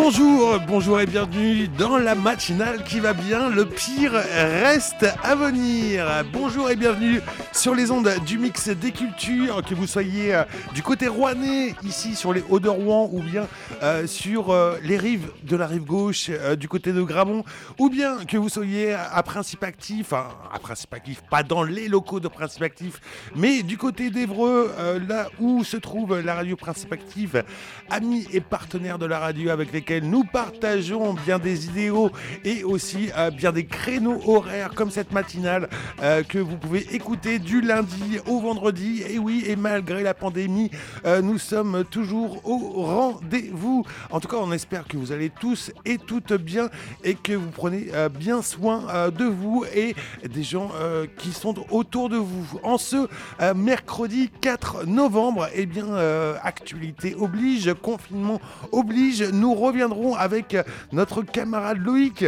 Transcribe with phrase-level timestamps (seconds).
[0.00, 3.50] Bonjour, bonjour et bienvenue dans la matinale qui va bien.
[3.50, 6.06] Le pire reste à venir.
[6.32, 7.20] Bonjour et bienvenue
[7.52, 12.14] sur les ondes du mix des cultures, que vous soyez euh, du côté rouennais, ici
[12.14, 13.48] sur les Hauts de Rouen, ou bien
[13.82, 17.44] euh, sur euh, les rives de la rive gauche, du côté de Gramont,
[17.78, 22.20] ou bien que vous soyez à Principe Actif, à Principe Actif, pas dans les locaux
[22.20, 23.00] de Principe Actif,
[23.34, 24.70] mais du côté d'Evreux,
[25.08, 27.34] là où se trouve la radio Principe Actif,
[27.90, 32.10] amis et partenaires de la radio avec nous partageons bien des idéaux
[32.44, 35.68] et aussi bien des créneaux horaires comme cette matinale
[36.28, 39.02] que vous pouvez écouter du lundi au vendredi.
[39.08, 40.70] Et oui, et malgré la pandémie,
[41.04, 43.84] euh, nous sommes toujours au rendez-vous.
[44.10, 46.68] En tout cas, on espère que vous allez tous et toutes bien
[47.04, 49.94] et que vous prenez euh, bien soin euh, de vous et
[50.28, 50.70] des gens
[51.18, 52.58] qui sont autour de vous.
[52.62, 53.08] En ce
[53.54, 55.86] mercredi 4 novembre, eh bien,
[56.42, 58.40] actualité oblige, confinement
[58.72, 59.77] oblige, nous reviendrons
[60.18, 60.56] avec
[60.92, 62.24] notre camarade Loïc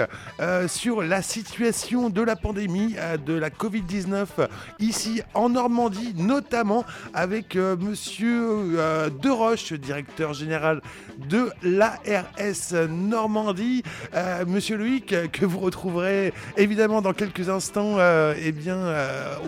[0.68, 4.48] sur la situation de la pandémie de la Covid-19
[4.78, 6.84] ici en Normandie, notamment
[7.14, 10.80] avec euh, monsieur euh, Deroche, directeur général
[11.28, 13.82] de l'ARS Normandie.
[14.14, 18.78] Euh, monsieur Loïc, que vous retrouverez évidemment dans quelques instants eh bien,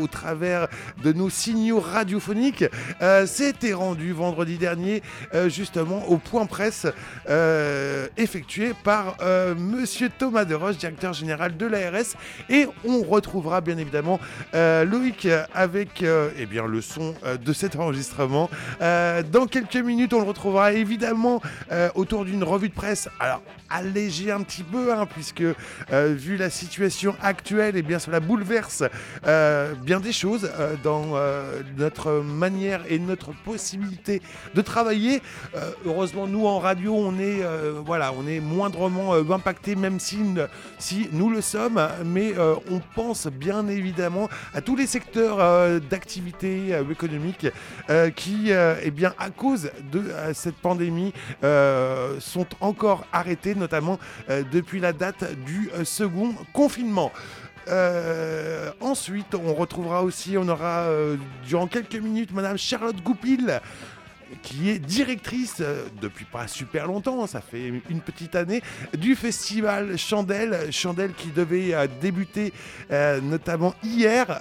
[0.01, 0.69] au travers
[1.03, 2.65] de nos signaux radiophoniques,
[3.27, 5.03] s'était rendu vendredi dernier
[5.47, 6.87] justement au point presse
[8.17, 9.17] effectué par
[9.57, 12.17] monsieur Thomas Deroche, directeur général de l'ARS.
[12.49, 14.21] Et on retrouvera bien évidemment
[14.53, 18.51] Loïc avec euh, eh bien, le son euh, de cet enregistrement.
[18.81, 21.41] Euh, dans quelques minutes, on le retrouvera évidemment
[21.95, 23.09] autour d'une revue de presse.
[23.19, 25.45] Alors, allégé un petit peu, hein, puisque
[25.91, 28.85] vu la situation actuelle, eh bien, cela bouleverse
[29.83, 30.51] bien des choses
[30.83, 31.15] dans
[31.77, 34.21] notre manière et notre possibilité
[34.55, 35.23] de travailler.
[35.87, 37.43] heureusement, nous en radio, on est,
[37.85, 40.19] voilà, on est moindrement impacté, même si,
[40.79, 42.35] si nous le sommes, mais
[42.71, 47.47] on pense bien évidemment à tous les secteurs euh, d'activité euh, économique
[47.91, 51.13] euh, qui, eh bien, à cause de cette pandémie,
[52.19, 53.99] sont encore arrêtés, notamment
[54.53, 57.13] depuis la date du second confinement.
[58.81, 60.87] ensuite, on retrouvera aussi, on aura
[61.47, 63.61] durant quelques minutes Madame Charlotte Goupil
[64.43, 68.63] qui est directrice euh, depuis pas super longtemps, ça fait une petite année,
[68.97, 70.73] du festival Chandelle.
[70.73, 72.53] Chandelle qui devait euh, débuter
[72.91, 74.41] euh, notamment hier,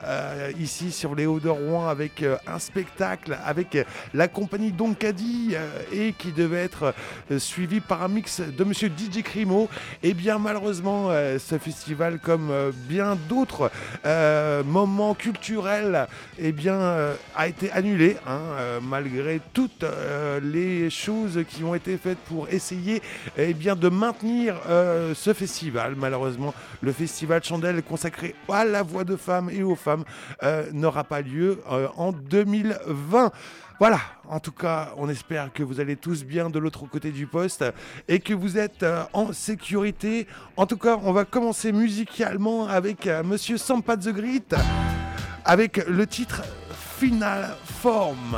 [0.59, 3.77] ici sur les Hauts-de-Rouen, avec un spectacle avec
[4.13, 5.55] la compagnie Doncadi
[5.91, 6.93] et qui devait être
[7.37, 9.69] suivi par un mix de monsieur DJ Crimo.
[10.03, 12.51] Et eh bien malheureusement, ce festival, comme
[12.87, 13.71] bien d'autres
[14.65, 21.63] moments culturels, et eh bien, a été annulé, hein, malgré toute euh, les choses qui
[21.63, 23.01] ont été faites pour essayer
[23.37, 25.95] eh bien, de maintenir euh, ce festival.
[25.95, 30.03] Malheureusement, le festival Chandelle consacré à la voix de femmes et aux femmes
[30.43, 31.61] euh, n'aura pas lieu
[31.97, 33.31] en 2020.
[33.79, 33.99] Voilà,
[34.29, 37.65] en tout cas, on espère que vous allez tous bien de l'autre côté du poste
[38.07, 40.27] et que vous êtes en sécurité.
[40.55, 44.43] En tout cas, on va commencer musicalement avec Monsieur Sampa the Grit
[45.45, 46.43] avec le titre
[46.99, 48.37] Final Form.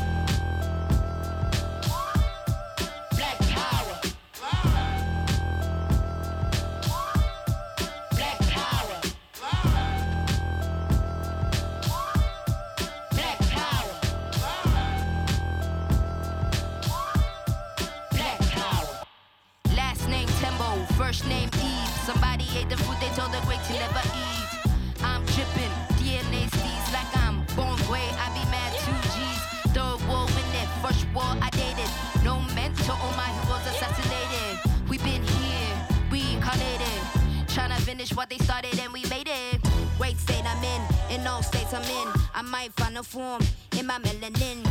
[23.15, 25.03] The told the great to never eat.
[25.03, 28.13] I'm dripping, DNA seeds like I'm born great.
[28.19, 29.41] I be mad two G's.
[29.73, 31.89] Third war in it, first war I dated.
[32.23, 34.59] No mentor, all my heroes assassinated.
[34.89, 35.73] We been here,
[36.09, 37.01] reincarnated.
[37.47, 39.61] Tryna finish what they started and we made it.
[39.97, 40.81] Great state I'm in,
[41.19, 42.07] in all states I'm in.
[42.33, 43.41] I might find a form
[43.77, 44.70] in my melanin.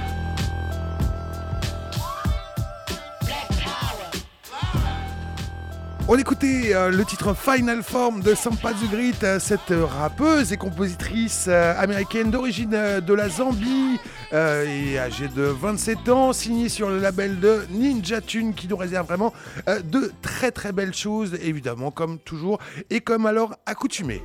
[6.13, 11.45] On écoutait euh, le titre Final Form de Sampa Zugrit, euh, cette rappeuse et compositrice
[11.47, 13.97] euh, américaine d'origine de la Zambie
[14.33, 19.07] et âgée de 27 ans, signée sur le label de Ninja Tune qui nous réserve
[19.07, 19.33] vraiment
[19.67, 22.59] de très très belles choses, évidemment, comme toujours
[22.89, 24.21] et comme alors accoutumé.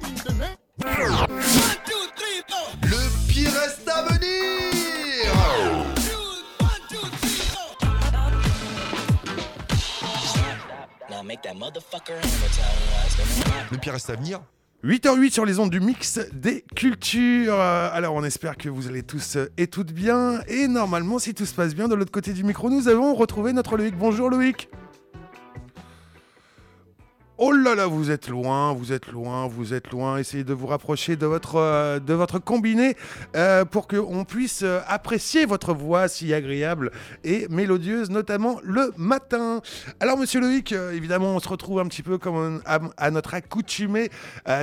[13.71, 14.41] Le pire reste à venir
[14.85, 17.55] 8h08 sur les ondes du mix des cultures.
[17.55, 20.41] Euh, Alors on espère que vous allez tous euh, et toutes bien.
[20.49, 23.53] Et normalement, si tout se passe bien, de l'autre côté du micro, nous avons retrouvé
[23.53, 23.97] notre Loïc.
[23.97, 24.69] Bonjour Loïc.
[27.39, 30.17] Oh là là, vous êtes loin, vous êtes loin, vous êtes loin.
[30.17, 32.97] Essayez de vous rapprocher de votre, euh, de votre combiné
[33.37, 36.93] euh, pour qu'on puisse euh, apprécier votre voix si agréable
[37.25, 39.61] et mélodieuse, notamment le matin.
[40.01, 44.09] Alors, monsieur Loïc, euh, évidemment, on se retrouve un petit peu comme à, notre accoutumé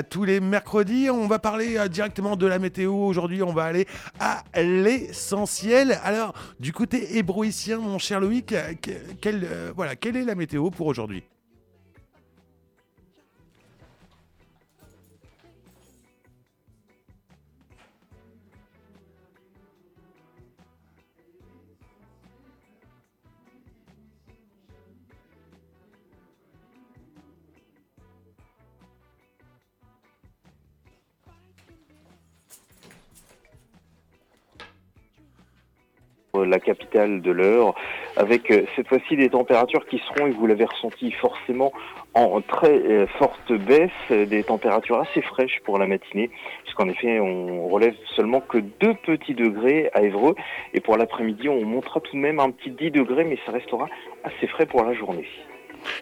[0.09, 1.11] tous les mercredis.
[1.11, 2.91] On va parler directement de la météo.
[2.91, 3.85] Aujourd'hui, on va aller
[4.19, 5.99] à l'essentiel.
[6.03, 8.47] Alors, du côté hébroïcien, mon cher Loïc,
[8.81, 8.91] que-
[9.21, 11.23] quelle, euh, voilà, quelle est la météo pour aujourd'hui?
[36.41, 37.75] La capitale de l'heure,
[38.17, 41.71] avec euh, cette fois-ci des températures qui seront, et vous l'avez ressenti forcément,
[42.15, 46.31] en très euh, forte baisse, euh, des températures assez fraîches pour la matinée,
[46.63, 50.33] puisqu'en effet on relève seulement que 2 petits degrés à Évreux,
[50.73, 53.87] et pour l'après-midi on montera tout de même un petit 10 degrés, mais ça restera
[54.23, 55.27] assez frais pour la journée.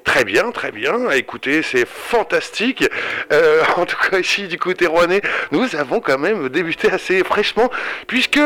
[0.06, 1.10] Très bien, très bien.
[1.10, 2.88] Écoutez, c'est fantastique.
[3.78, 7.70] En tout cas, ici, du côté rouennais, nous avons quand même débuté assez fraîchement,
[8.06, 8.40] puisque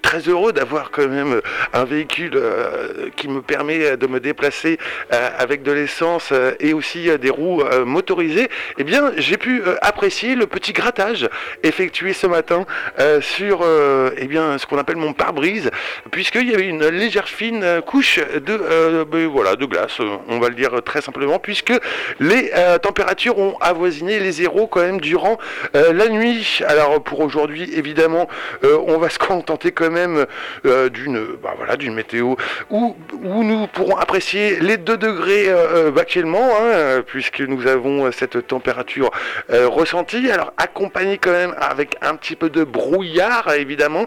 [0.00, 1.40] très heureux d'avoir quand même
[1.72, 4.78] un véhicule euh, qui me permet de me déplacer
[5.12, 8.48] euh, avec de l'essence euh, et aussi euh, des roues euh, motorisées.
[8.78, 11.28] Eh bien, j'ai pu euh, apprécier le petit grattage
[11.62, 12.64] effectué ce matin
[12.98, 15.70] euh, sur euh, eh bien, ce qu'on appelle mon pare-brise,
[16.10, 20.16] puisqu'il y avait une légère fine euh, couche de, euh, ben, voilà, de glace, euh,
[20.28, 21.72] on va le dire très simplement, puisque
[22.18, 25.38] les euh, températures ont avoisiné les zéros quand même durant
[25.74, 26.60] euh, la nuit.
[26.66, 28.28] Alors pour aujourd'hui, évidemment,
[28.64, 32.34] euh, on va se contenter quand même euh, d'une bah, voilà, météo
[32.70, 38.10] où, où nous pourrons apprécier les 2 degrés euh, euh, actuellement, hein, puisque nous avons
[38.12, 39.10] cette température
[39.48, 40.30] ressentie.
[40.30, 44.06] Alors accompagné quand même avec un petit peu de brouillard, évidemment.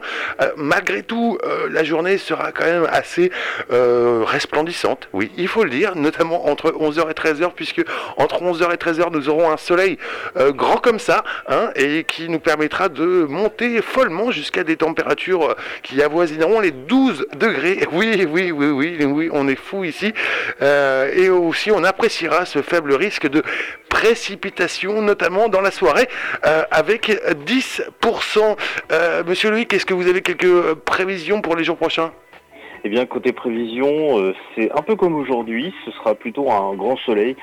[0.57, 1.37] Malgré tout,
[1.69, 3.31] la journée sera quand même assez
[3.69, 7.83] resplendissante, oui, il faut le dire, notamment entre 11h et 13h, puisque
[8.17, 9.97] entre 11h et 13h, nous aurons un soleil
[10.35, 16.01] grand comme ça, hein, et qui nous permettra de monter follement jusqu'à des températures qui
[16.01, 17.79] avoisineront les 12 degrés.
[17.93, 20.13] Oui, oui, oui, oui, oui, on est fou ici.
[20.61, 23.43] Euh, et aussi, on appréciera ce faible risque de
[23.89, 26.07] précipitation, notamment dans la soirée,
[26.45, 27.11] euh, avec
[27.45, 28.57] 10%.
[28.91, 32.11] Euh, Monsieur Louis, est-ce que vous avez quelques prévisions pour les jours prochains?
[32.83, 35.73] Eh bien, côté prévision, c'est un peu comme aujourd'hui.
[35.85, 37.37] Ce sera plutôt un grand soleil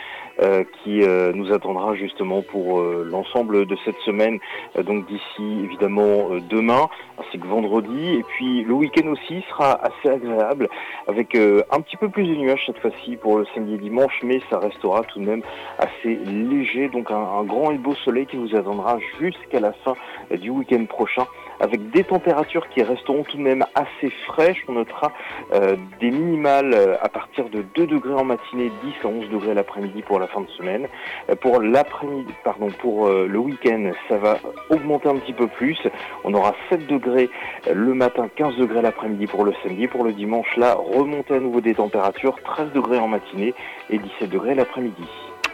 [0.83, 4.39] qui euh, nous attendra justement pour l'ensemble de cette semaine.
[4.83, 8.15] donc d'ici évidemment demain, ainsi que vendredi.
[8.15, 10.69] Et puis le week-end aussi sera assez agréable
[11.07, 14.41] avec un petit peu plus de nuages cette fois-ci pour le samedi et dimanche, mais
[14.51, 15.43] ça restera tout de même
[15.79, 16.89] assez léger.
[16.89, 19.95] Donc un, un grand et beau soleil qui vous attendra jusqu'à la fin
[20.31, 21.27] du week-end prochain
[21.61, 24.64] avec des températures qui resteront tout de même assez fraîches.
[24.69, 25.12] On notera
[25.52, 29.55] euh, des minimales euh, à partir de 2 degrés en matinée, 10 à 11 degrés
[29.55, 30.88] l'après-midi pour la fin de semaine.
[31.29, 34.38] Euh, pour l'après-midi, pardon, pour le week-end, ça va
[34.71, 35.76] augmenter un petit peu plus.
[36.25, 37.31] On aura 7 degrés
[37.73, 39.87] le matin, 15 degrés l'après-midi pour le samedi.
[39.87, 43.55] Pour le dimanche, là, remonter à nouveau des températures, 13 degrés en matinée
[43.90, 45.05] et 17 degrés l'après-midi.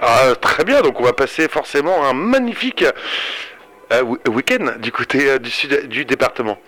[0.01, 2.85] Ah, très bien, donc on va passer forcément un magnifique
[4.29, 6.59] week-end du côté euh, du département.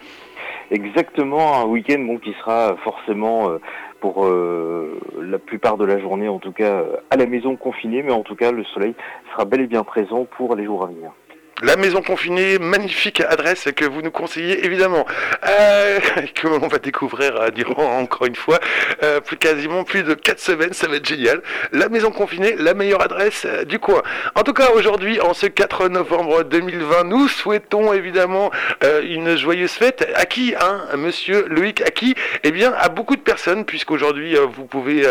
[0.70, 3.58] Exactement, un week-end qui sera forcément euh,
[4.00, 4.28] pour
[5.20, 8.36] la plupart de la journée, en tout cas à la maison confinée, mais en tout
[8.36, 8.94] cas le soleil
[9.32, 11.10] sera bel et bien présent pour les jours à venir.
[11.60, 15.04] La maison confinée, magnifique adresse que vous nous conseillez évidemment,
[15.44, 15.98] euh,
[16.36, 18.60] que on va découvrir euh, durant encore une fois
[19.02, 21.42] euh, plus quasiment plus de 4 semaines, ça va être génial.
[21.72, 24.02] La maison confinée, la meilleure adresse euh, du coin.
[24.36, 28.52] En tout cas aujourd'hui, en ce 4 novembre 2020, nous souhaitons évidemment
[29.02, 30.08] une joyeuse fête.
[30.14, 32.14] À qui, hein, Monsieur Loïc À qui?
[32.44, 35.06] Eh bien, à beaucoup de personnes, puisqu'aujourd'hui vous pouvez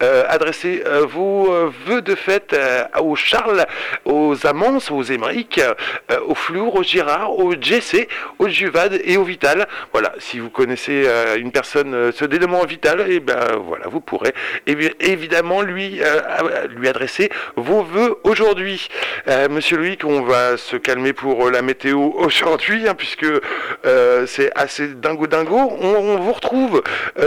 [0.00, 2.56] adresser vos vœux de fête
[2.98, 3.66] aux Charles,
[4.04, 5.60] aux Amances, aux Émeric.
[6.10, 8.08] Euh, au Flour, au Girard, au GC,
[8.38, 9.66] au Juvad et au Vital.
[9.92, 13.86] Voilà, si vous connaissez euh, une personne euh, ce dénommant Vital, et eh ben voilà,
[13.88, 14.32] vous pourrez
[14.66, 16.00] évidemment lui
[16.76, 18.88] lui adresser vos voeux aujourd'hui.
[19.50, 23.26] Monsieur Louis, on va se calmer pour la météo aujourd'hui, hein, puisque
[24.26, 25.56] c'est assez dingo dingo.
[25.56, 26.82] On, vous retrouve,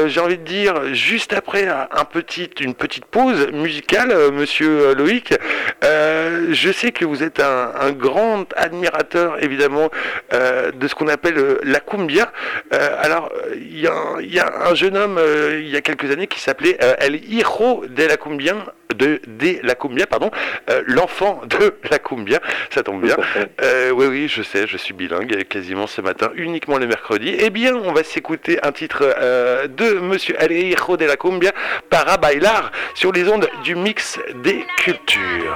[0.06, 1.88] j'ai envie de dire, juste après un
[2.60, 5.34] une petite pause musicale, Monsieur Loïc.
[5.82, 9.90] je sais que vous êtes un grand admirateur évidemment
[10.34, 12.32] euh, de ce qu'on appelle euh, la cumbia.
[12.74, 13.88] Euh, alors il y,
[14.40, 15.20] a un jeune homme
[15.52, 18.56] il y a quelques années qui s'appelait El Hijo de la Cumbia,
[18.96, 20.32] de, de la Cumbia, pardon,
[20.86, 23.18] l'enfant de la Cumbia, ça tombe bien.
[23.94, 27.36] oui, oui, je sais, je suis bilingue quasiment ce matin, uniquement le mercredi.
[27.38, 29.04] Eh bien, on va s'écouter un titre
[29.68, 31.52] de Monsieur El Hijo de la Cumbia,
[31.90, 35.56] Para Bailar, sur les ondes du mix des cultures.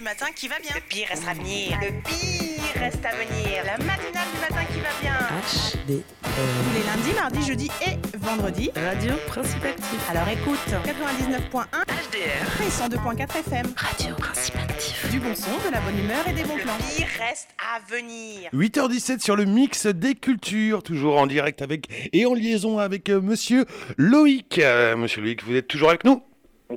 [0.06, 0.70] matin qui va bien.
[0.72, 1.76] Le pire reste à venir.
[1.82, 3.64] Le pire reste à venir.
[3.64, 5.14] La matinale du matin qui va bien.
[5.42, 6.00] HD.
[6.22, 8.70] Tous les lundis, mardis, jeudis et vendredis.
[8.76, 10.08] Radio Principe Actif.
[10.08, 12.62] Alors écoute 99.1 HDR.
[12.62, 13.66] et 102.4 FM.
[13.76, 15.10] Radio Principe Actif.
[15.10, 16.76] Du bon son, de la bonne humeur et des bons plans.
[16.78, 18.48] Le pire reste à venir.
[18.54, 23.20] 8h17 sur le mix des cultures, toujours en direct avec et en liaison avec euh,
[23.20, 23.64] monsieur
[23.96, 24.60] Loïc.
[24.60, 26.22] Euh, monsieur Loïc, vous êtes toujours avec nous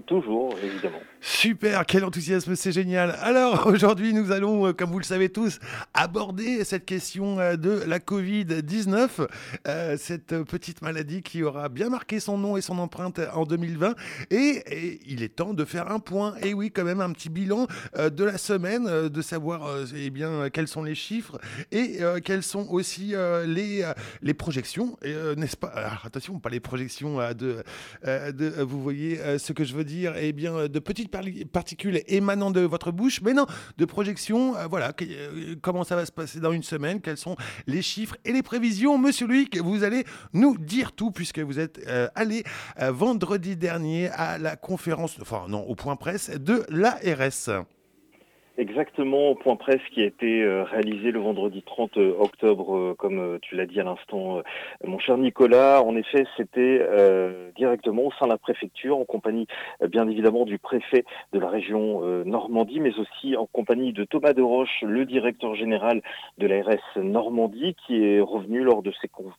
[0.05, 0.99] Toujours, évidemment.
[1.19, 3.17] Super, quel enthousiasme, c'est génial.
[3.21, 5.59] Alors aujourd'hui, nous allons, euh, comme vous le savez tous,
[5.95, 9.27] aborder cette question euh, de la Covid-19,
[9.67, 13.95] euh, cette petite maladie qui aura bien marqué son nom et son empreinte en 2020.
[14.29, 17.65] Et, il est temps de faire un point, et oui, quand même un petit bilan
[17.97, 21.39] de la semaine, de savoir eh bien, quels sont les chiffres
[21.71, 23.13] et quelles sont aussi
[23.45, 23.85] les,
[24.21, 25.67] les projections, n'est-ce pas?
[25.67, 27.63] Alors, Attention, pas les projections de,
[28.03, 31.11] de, vous voyez ce que je veux dire, eh bien, de petites
[31.51, 33.45] particules émanant de votre bouche, mais non,
[33.77, 37.35] de projections, euh, voilà, euh, comment ça va se passer dans une semaine, quels sont
[37.67, 38.97] les chiffres et les prévisions.
[38.97, 42.43] Monsieur Luc, vous allez nous dire tout, puisque vous êtes euh, allé
[42.81, 47.65] euh, vendredi dernier à la conférence, enfin non, au point presse de l'ARS.
[48.59, 53.17] Exactement, au point presse qui a été euh, réalisé le vendredi 30 octobre, euh, comme
[53.17, 54.41] euh, tu l'as dit à l'instant, euh,
[54.83, 55.81] mon cher Nicolas.
[55.81, 59.47] En effet, c'était euh, directement au sein de la préfecture, en compagnie
[59.81, 64.03] euh, bien évidemment du préfet de la région euh, Normandie, mais aussi en compagnie de
[64.03, 66.01] Thomas de Roche, le directeur général
[66.37, 68.91] de l'ARS Normandie, qui est revenu lors de,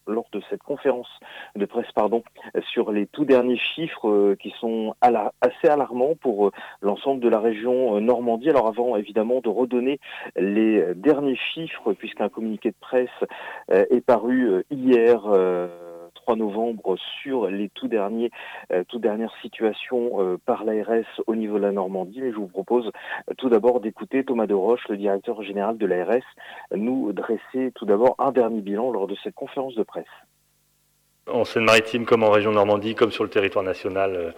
[0.07, 1.11] lors de cette conférence
[1.57, 2.23] de presse pardon,
[2.57, 7.29] euh, sur les tout derniers chiffres euh, qui sont assez alarmants pour euh, l'ensemble de
[7.29, 8.49] la région euh, Normandie.
[8.49, 9.10] Alors avant évidemment
[9.41, 9.99] de redonner
[10.37, 13.09] les euh, derniers chiffres, puisqu'un communiqué de presse
[13.71, 15.27] euh, est paru euh, hier.
[15.27, 15.69] euh,
[16.15, 18.31] 3 novembre sur les tout derniers,
[18.99, 22.21] dernières situations par l'ARS au niveau de la Normandie.
[22.21, 22.91] Mais je vous propose
[23.39, 26.25] tout d'abord d'écouter Thomas de Roche, le directeur général de l'ARS,
[26.75, 30.05] nous dresser tout d'abord un dernier bilan lors de cette conférence de presse.
[31.27, 34.31] En Seine-Maritime, comme en région Normandie, comme sur le territoire national, euh,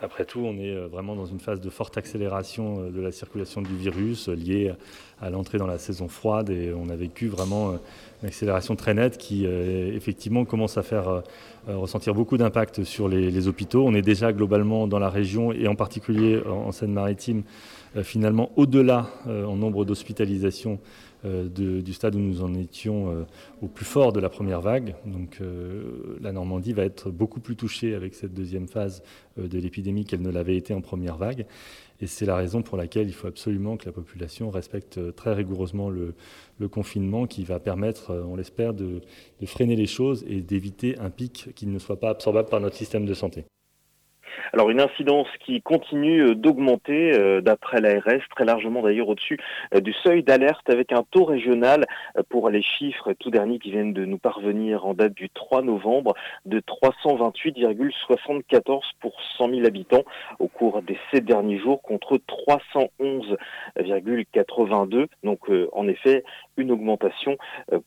[0.00, 3.10] après tout, on est euh, vraiment dans une phase de forte accélération euh, de la
[3.10, 4.72] circulation du virus liée
[5.20, 7.76] à l'entrée dans la saison froide et on a vécu vraiment
[8.22, 11.24] une accélération très nette qui effectivement commence à faire
[11.66, 13.84] ressentir beaucoup d'impact sur les, les hôpitaux.
[13.84, 17.42] On est déjà globalement dans la région et en particulier en, Seine-Maritime
[18.04, 20.78] finalement au-delà en nombre d'hospitalisations
[21.24, 23.24] de- du stade où nous en étions euh,
[23.62, 24.94] au plus fort de la première vague.
[25.06, 29.02] Donc euh, la Normandie va être beaucoup plus touchée avec cette deuxième phase
[29.38, 31.46] euh, de l'épidémie qu'elle ne l'avait été en première vague.
[32.00, 35.34] Et c'est la raison pour laquelle il faut absolument que la population respecte euh, très
[35.34, 36.14] rigoureusement le,
[36.68, 39.00] confinement qui va permettre, euh, on l'espère, de
[39.46, 43.06] freiner les choses et d'éviter un pic qui ne soit pas absorbable par notre système
[43.06, 43.44] de santé.
[44.52, 49.38] Alors une incidence qui continue euh, d'augmenter euh, d'après l'ARS, très largement d'ailleurs au-dessus
[49.74, 51.84] euh, du seuil d'alerte avec un taux régional
[52.16, 55.62] euh, pour les chiffres tout derniers qui viennent de nous parvenir en date du 3
[55.62, 56.14] novembre
[56.46, 60.04] de 328,74 pour 100 000 habitants
[60.38, 65.06] au cours des sept derniers jours contre 311,82.
[65.24, 66.22] Donc en effet
[66.56, 67.36] une augmentation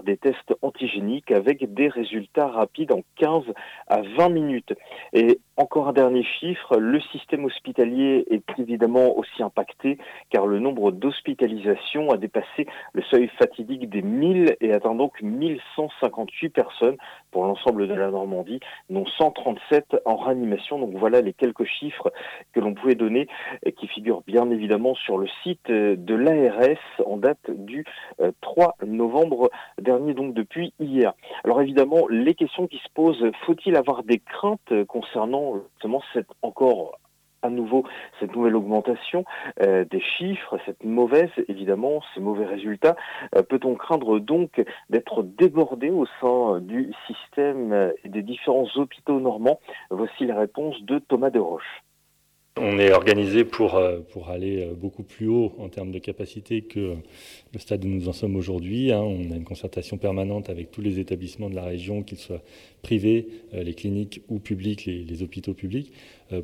[0.04, 3.44] des tests antigéniques avec des résultats rapides en 15
[3.88, 4.74] à 20 minutes.
[5.14, 9.98] Et encore un dernier chiffre, le système hospitalier est évidemment aussi impacté
[10.30, 16.50] car le nombre d'hospitalisations a dépassé le seuil fatidique des 1000 et atteint donc 1158
[16.52, 16.96] personnes
[17.32, 20.80] pour l'ensemble de la Normandie, dont 137 en réanimation.
[20.80, 22.10] Donc voilà les quelques chiffres
[22.54, 23.28] que l'on pouvait donner
[23.66, 27.84] et qui figurent bien évidemment sur le site de l'ARS en date du
[28.40, 31.14] 3 euh, novembre dernier, donc depuis hier.
[31.44, 37.00] Alors évidemment, les questions qui se posent, faut-il avoir des craintes concernant justement cette encore
[37.42, 37.84] à nouveau
[38.20, 39.26] cette nouvelle augmentation
[39.62, 42.96] euh, des chiffres, cette mauvaise, évidemment, ces mauvais résultats.
[43.36, 49.60] Euh, peut-on craindre donc d'être débordé au sein du système et des différents hôpitaux normands?
[49.90, 51.84] Voici la réponse de Thomas de Roche.
[52.62, 56.96] On est organisé pour, euh, pour aller beaucoup plus haut en termes de capacité que
[57.54, 58.92] le stade où nous en sommes aujourd'hui.
[58.92, 59.00] Hein.
[59.00, 62.42] On a une concertation permanente avec tous les établissements de la région, qu'ils soient
[62.82, 65.92] privés, euh, les cliniques ou publics, les, hôpitaux publics,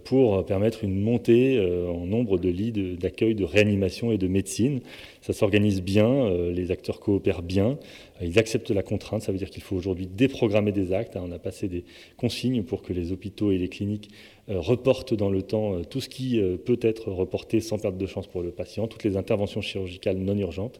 [0.03, 4.79] pour permettre une montée en nombre de lits d'accueil, de, réanimation et de médecine.
[5.21, 7.77] Ça s'organise bien, les acteurs coopèrent bien,
[8.19, 11.15] ils acceptent la contrainte, ça veut dire qu'il faut aujourd'hui déprogrammer des actes.
[11.17, 11.25] Hein.
[11.27, 11.83] On a passé des
[12.17, 14.09] consignes pour que les hôpitaux et les cliniques
[14.49, 17.97] euh, reporte dans le temps euh, tout ce qui euh, peut être reporté sans perte
[17.97, 20.79] de chance pour le patient, toutes les interventions chirurgicales non urgentes.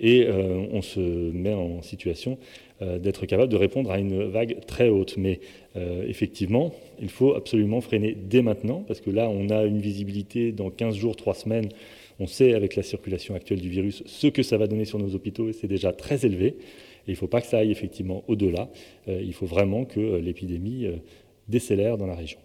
[0.00, 2.38] Et on se met en situation
[2.80, 5.16] d'être capable de répondre à une vague très haute.
[5.18, 5.40] Mais
[5.76, 10.70] effectivement, il faut absolument freiner dès maintenant, parce que là, on a une visibilité dans
[10.70, 11.68] 15 jours, 3 semaines.
[12.18, 15.14] On sait avec la circulation actuelle du virus ce que ça va donner sur nos
[15.14, 16.46] hôpitaux, et c'est déjà très élevé.
[16.46, 18.70] Et il ne faut pas que ça aille effectivement au-delà.
[19.06, 20.86] il faut vraiment que l'épidémie
[21.48, 22.38] décélère dans la région.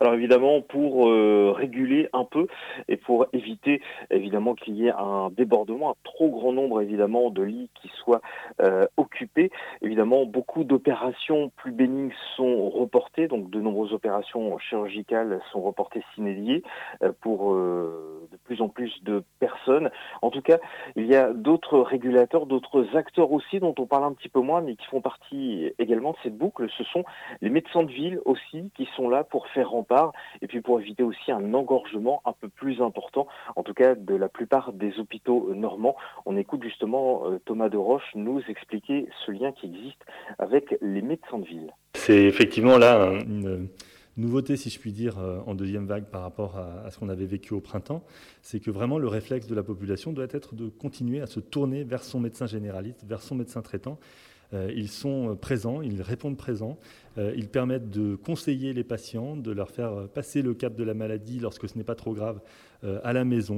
[0.00, 2.46] Alors évidemment, pour euh, réguler un peu
[2.88, 7.42] et pour éviter évidemment qu'il y ait un débordement, un trop grand nombre évidemment de
[7.42, 8.20] lits qui soient
[8.60, 9.50] euh, occupés,
[9.80, 16.62] évidemment beaucoup d'opérations plus bénignes sont reportées, donc de nombreuses opérations chirurgicales sont reportées s'inédiées
[17.02, 19.90] euh, pour de plus en plus de personnes.
[20.22, 20.58] En tout cas,
[20.96, 24.60] il y a d'autres régulateurs, d'autres acteurs aussi dont on parle un petit peu moins,
[24.60, 26.68] mais qui font partie également de cette boucle.
[26.76, 27.04] Ce sont
[27.40, 31.02] les médecins de ville aussi qui sont là pour faire remplir et puis pour éviter
[31.02, 35.52] aussi un engorgement un peu plus important, en tout cas de la plupart des hôpitaux
[35.54, 35.96] normands.
[36.26, 40.04] On écoute justement euh, Thomas de Roche nous expliquer ce lien qui existe
[40.38, 41.70] avec les médecins de ville.
[41.94, 43.68] C'est effectivement là une
[44.16, 47.26] nouveauté, si je puis dire, euh, en deuxième vague par rapport à, ce qu'on avait
[47.26, 48.04] vécu au printemps,
[48.42, 51.84] c'est que vraiment le réflexe de la population doit être de continuer à se tourner
[51.84, 56.78] vers son médecin généraliste, vers son médecin traitant, euh, ils sont présents, ils répondent présents,
[57.18, 60.94] euh, ils permettent de conseiller les patients, de leur faire passer le cap de la
[60.94, 62.40] maladie lorsque ce n'est pas trop grave
[62.84, 63.52] euh, à la maison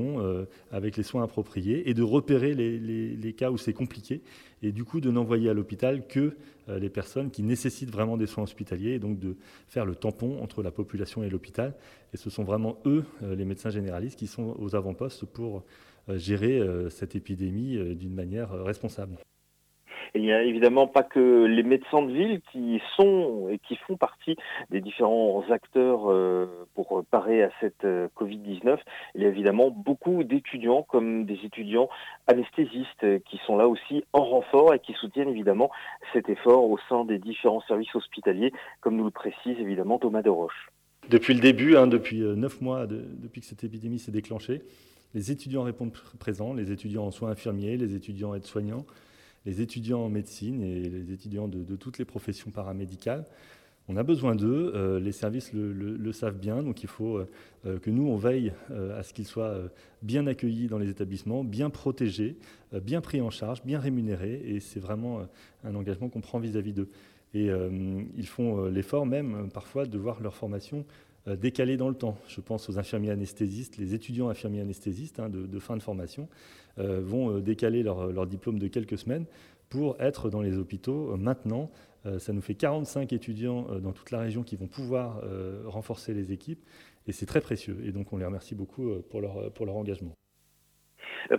[0.70, 4.22] avec les soins appropriés et de repérer les, cas où c'est compliqué
[4.62, 6.36] et du coup de n'envoyer à l'hôpital que
[6.68, 9.36] les personnes qui nécessitent vraiment des soins hospitaliers et donc de
[9.68, 11.74] faire le tampon entre la population et l'hôpital.
[12.12, 15.64] Et ce sont vraiment eux, les médecins généralistes, qui sont aux avant-postes pour
[16.08, 19.16] gérer cette épidémie d'une manière responsable
[20.14, 23.96] il n'y a évidemment pas que les médecins de ville qui sont et qui font
[23.96, 24.36] partie
[24.70, 28.78] des différents acteurs euh, pour parer à cette euh, Covid-19.
[29.16, 31.88] Il y a évidemment beaucoup d'étudiants, comme des étudiants
[32.26, 35.70] anesthésistes, qui sont là aussi en renfort et qui soutiennent évidemment
[36.12, 40.30] cet effort au sein des différents services hospitaliers, comme nous le précise évidemment Thomas de
[40.30, 40.70] Roche.
[41.10, 44.62] Depuis le début, hein, depuis euh, neuf mois, depuis que cette épidémie s'est déclenchée,
[45.14, 48.84] les étudiants répondent présents, les étudiants en soins infirmiers, les étudiants aides-soignants,
[49.44, 53.24] les étudiants en médecine et les étudiants de, toutes les professions paramédicales.
[53.86, 57.28] On a besoin d'eux, euh, les services le, savent bien, donc il faut euh,
[57.66, 58.52] euh, que nous, on veille
[58.96, 59.58] à ce qu'ils soient
[60.00, 62.36] bien accueillis dans les établissements, bien protégés,
[62.82, 65.26] bien pris en charge, bien rémunérés, et c'est vraiment
[65.64, 66.88] un engagement qu'on prend vis-à-vis d'eux.
[67.34, 67.50] Et
[68.16, 70.84] ils font l'effort même parfois de voir leur formation
[71.26, 72.18] décalée dans le temps.
[72.28, 76.28] Je pense aux infirmiers anesthésistes, les étudiants infirmiers anesthésistes hein, de, fin de formation.
[76.78, 79.26] Euh, vont euh, décaler leur, diplôme de quelques semaines
[79.68, 81.70] pour être dans les hôpitaux euh, maintenant.
[82.18, 85.22] ça nous fait 45 étudiants dans toute la région qui vont pouvoir
[85.64, 86.62] renforcer les équipes
[87.06, 87.78] et c'est très précieux.
[87.82, 90.12] Et donc on les remercie beaucoup pour leur engagement.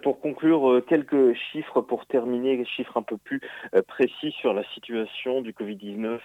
[0.03, 3.41] Pour conclure, quelques chiffres pour terminer, chiffres un peu plus
[3.87, 6.19] précis sur la situation du Covid-19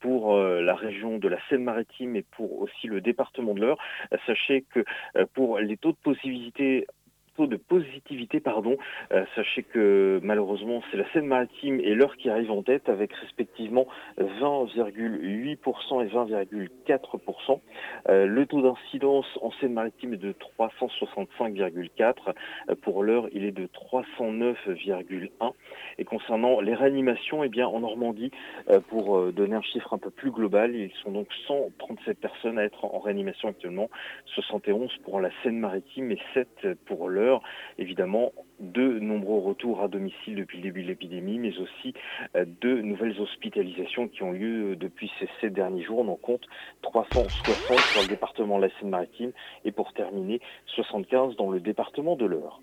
[0.00, 3.78] pour la région de la Seine-Maritime et pour aussi le département de l'Eure.
[4.26, 4.84] Sachez que
[5.34, 6.86] pour les taux de possibilité
[7.46, 8.76] de positivité, pardon,
[9.12, 13.86] euh, sachez que malheureusement c'est la Seine-Maritime et l'heure qui arrive en tête avec respectivement
[14.18, 17.60] 20,8% et 20,4%.
[18.08, 22.14] Euh, le taux d'incidence en Seine-Maritime est de 365,4.
[22.68, 25.52] Euh, Pour l'heure, il est de 309,1.
[25.98, 28.30] Et concernant les réanimations, eh bien en Normandie,
[28.88, 32.84] pour donner un chiffre un peu plus global, ils sont donc 137 personnes à être
[32.84, 33.90] en réanimation actuellement,
[34.26, 37.29] 71 pour la Seine-Maritime et 7 pour l'heure.
[37.78, 41.94] Évidemment, de nombreux retours à domicile depuis le début de l'épidémie, mais aussi
[42.36, 46.00] euh, de nouvelles hospitalisations qui ont lieu euh, depuis ces sept derniers jours.
[46.00, 46.46] On en compte
[46.82, 49.32] 360 dans le département de la Seine-Maritime
[49.64, 52.60] et pour terminer, 75 dans le département de l'Eure.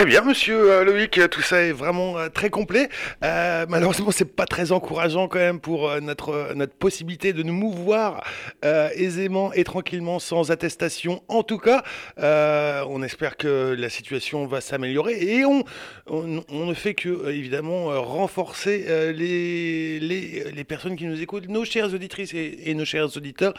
[0.00, 2.88] Très bien, monsieur euh, Loïc, tout ça est vraiment euh, très complet.
[3.22, 7.52] Euh, malheureusement, c'est pas très encourageant quand même pour euh, notre, notre possibilité de nous
[7.52, 8.24] mouvoir
[8.62, 11.22] aisément et tranquillement sans attestation.
[11.28, 11.82] En tout cas,
[12.16, 15.64] on espère que la situation va s'améliorer et on,
[16.06, 22.32] ne fait que évidemment renforcer les, les, les personnes qui nous écoutent, nos chères auditrices
[22.34, 23.54] et, nos chers auditeurs,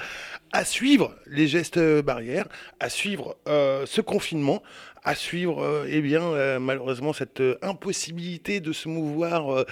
[0.52, 2.48] à suivre les gestes barrières,
[2.80, 4.64] à suivre ce confinement
[5.04, 9.66] à suivre, euh, eh bien, euh, malheureusement, cette euh, impossibilité de se mouvoir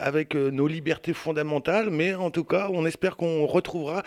[0.00, 1.90] avec nos libertés fondamentales.
[1.90, 4.02] Mais en tout cas, on espère qu'on retrouvera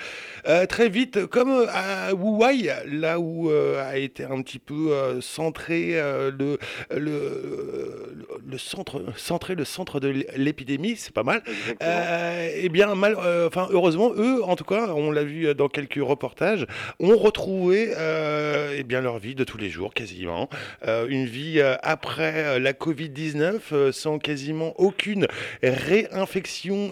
[0.69, 6.57] très vite, comme à Wuhan, là où a été un petit peu centré le,
[6.95, 11.41] le, le centre, centré le centre de l'épidémie, c'est pas mal.
[11.81, 15.69] Euh, eh bien, mal, euh, enfin, heureusement, eux, en tout cas, on l'a vu dans
[15.69, 16.65] quelques reportages,
[16.99, 20.49] ont retrouvé euh, eh bien leur vie de tous les jours, quasiment.
[20.87, 25.27] Euh, une vie euh, après euh, la Covid-19, euh, sans quasiment aucune
[25.61, 26.91] réinfection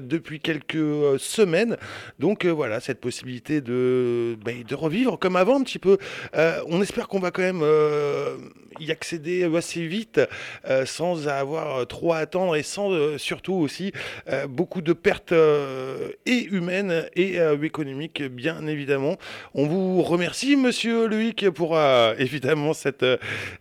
[0.00, 1.76] depuis quelques semaines.
[2.18, 5.98] Donc voilà, cette possibilité de, ben, de revivre comme avant un petit peu.
[6.34, 7.64] On espère qu'on va quand même
[8.80, 10.20] y accéder assez vite,
[10.84, 13.92] sans avoir trop à attendre et sans surtout aussi
[14.48, 19.16] beaucoup de pertes et humaines et économiques, bien évidemment.
[19.54, 21.78] On vous remercie, monsieur Loïc, pour
[22.18, 23.04] évidemment cette,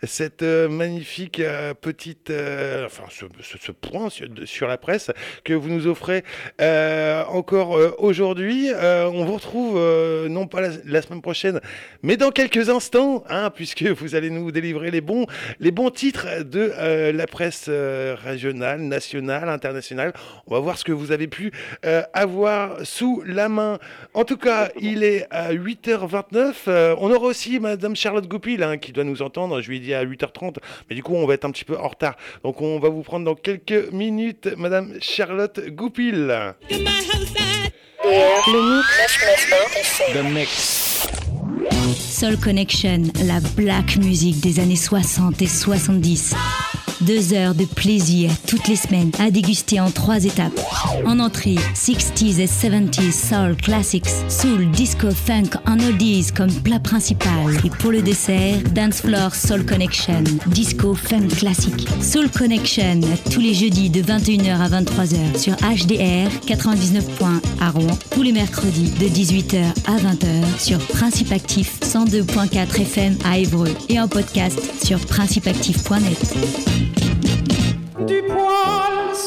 [0.03, 4.09] cette euh, magnifique euh, petite, euh, enfin, ce, ce- ce point
[4.45, 5.11] sur, la presse
[5.43, 6.23] que vous nous offrez
[6.61, 8.69] euh, encore euh, aujourd'hui.
[8.73, 11.59] Euh, on vous retrouve euh, non pas la, la semaine prochaine,
[12.03, 15.25] mais dans quelques instants, hein, puisque vous allez nous délivrer les bons,
[15.59, 20.13] les bons titres de euh, la presse euh, régionale, nationale, internationale.
[20.47, 21.51] On va voir ce que vous avez pu
[21.85, 23.79] euh, avoir sous la main.
[24.13, 26.53] En tout cas, il est à 8h29.
[26.67, 29.40] Euh, on aura aussi Madame Charlotte Goupil hein, qui doit nous entendre.
[29.61, 30.57] Je lui ai dit à 8h30,
[30.89, 32.15] mais du coup, on va être un petit peu en retard.
[32.43, 36.53] Donc, on va vous prendre dans quelques minutes, Madame Charlotte Goupil.
[40.13, 41.07] The mix.
[41.95, 46.35] Soul Connection, la black music des années 60 et 70.
[47.01, 50.53] Deux heures de plaisir toutes les semaines à déguster en trois étapes.
[51.05, 57.31] En entrée, 60s et 70s soul classics, soul, disco, funk en oldies comme plat principal.
[57.65, 61.87] Et pour le dessert, Dance Floor Soul Connection, disco, funk classique.
[62.01, 67.03] Soul Connection, tous les jeudis de 21h à 23h sur HDR 99.
[67.59, 73.39] à Rouen, tous les mercredis de 18h à 20h sur Principe Actif 102.4 FM à
[73.39, 76.90] Évreux et en podcast sur principeactif.net.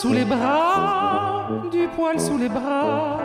[0.05, 3.19] Du poil sous les bras, du poil sous les bras,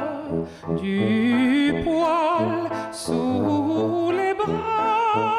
[0.81, 5.35] du poil sous les bras,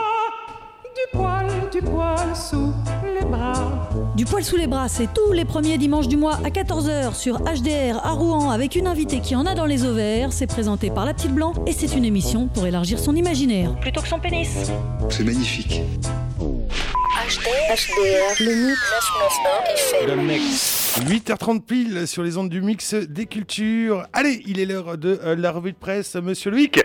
[0.85, 2.74] du poil, du poil sous
[3.07, 3.72] les bras.
[4.16, 7.38] Du poil sous les bras, c'est tous les premiers dimanches du mois à 14h sur
[7.38, 10.35] HDR à Rouen avec une invitée qui en a dans les ovaires.
[10.35, 13.74] C'est présenté par La Petite Blanc et c'est une émission pour élargir son imaginaire.
[13.81, 14.70] Plutôt que son pénis.
[15.09, 15.81] C'est magnifique.
[17.11, 18.81] HDR, le mix.
[20.07, 21.01] The mix.
[21.01, 24.07] 8h30 pile sur les ondes du mix des cultures.
[24.12, 26.81] Allez, il est l'heure de euh, la revue de presse, monsieur Loïc.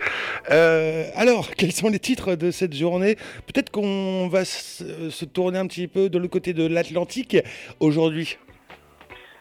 [0.50, 3.14] Euh, alors, quels sont les titres de cette journée?
[3.46, 7.36] Peut-être qu'on va euh, se tourner un petit peu de l'autre côté de l'Atlantique
[7.78, 8.36] aujourd'hui.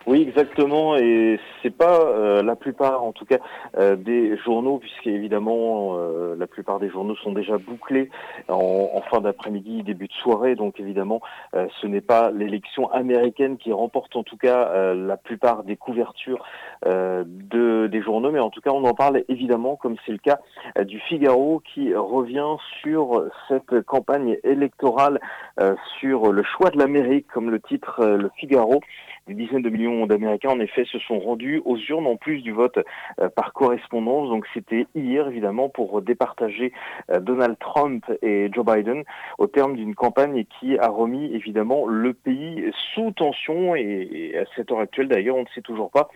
[0.07, 3.39] Oui, exactement, et c'est pas euh, la plupart, en tout cas,
[3.75, 8.11] euh, des journaux, puisque évidemment euh, la plupart des journaux sont déjà bouclés
[8.47, 11.21] en, en fin d'après-midi, début de soirée, donc évidemment
[11.55, 15.75] euh, ce n'est pas l'élection américaine qui remporte en tout cas euh, la plupart des
[15.75, 16.45] couvertures
[16.85, 20.19] euh, de, des journaux, mais en tout cas on en parle évidemment, comme c'est le
[20.19, 20.39] cas
[20.83, 25.19] du Figaro, qui revient sur cette campagne électorale,
[25.99, 28.81] sur le choix de l'Amérique, comme le titre le Figaro
[29.27, 32.51] Des dizaines de millions d'Américains, en effet, se sont rendus aux urnes en plus du
[32.51, 32.79] vote
[33.35, 34.29] par correspondance.
[34.29, 36.71] Donc c'était hier, évidemment, pour départager
[37.21, 39.03] Donald Trump et Joe Biden
[39.37, 43.75] au terme d'une campagne qui a remis, évidemment, le pays sous tension.
[43.75, 46.09] Et, à cette heure actuelle, d'ailleurs, on ne sait toujours pas,